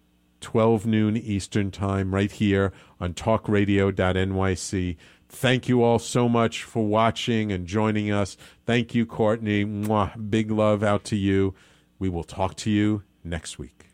[0.41, 4.97] 12 noon Eastern Time, right here on talkradio.nyc.
[5.35, 8.37] Thank you all so much for watching and joining us.
[8.67, 9.65] Thank you, Courtney.
[9.65, 10.31] Mwah.
[10.31, 11.55] Big love out to you.
[11.99, 13.94] We will talk to you next week.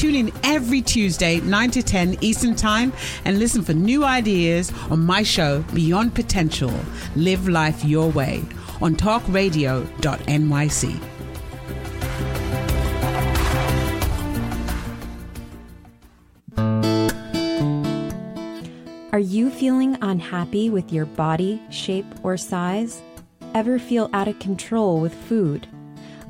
[0.00, 2.90] Tune in every Tuesday, 9 to 10 Eastern Time,
[3.26, 6.72] and listen for new ideas on my show, Beyond Potential
[7.16, 8.42] Live Life Your Way,
[8.80, 11.02] on talkradio.nyc.
[19.12, 23.02] Are you feeling unhappy with your body, shape, or size?
[23.54, 25.68] Ever feel out of control with food?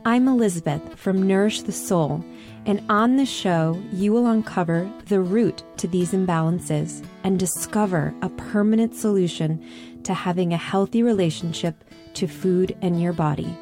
[0.04, 2.24] I'm Elizabeth from Nourish the Soul,
[2.66, 8.28] and on this show, you will uncover the root to these imbalances and discover a
[8.28, 9.64] permanent solution
[10.04, 11.84] to having a healthy relationship
[12.14, 13.56] to food and your body.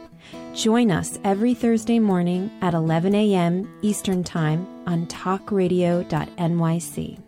[0.55, 3.73] Join us every Thursday morning at 11 a.m.
[3.83, 7.28] Eastern Time on talkradio.nyc.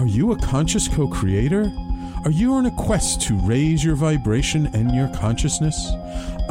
[0.00, 1.70] Are you a conscious co creator?
[2.24, 5.90] Are you on a quest to raise your vibration and your consciousness?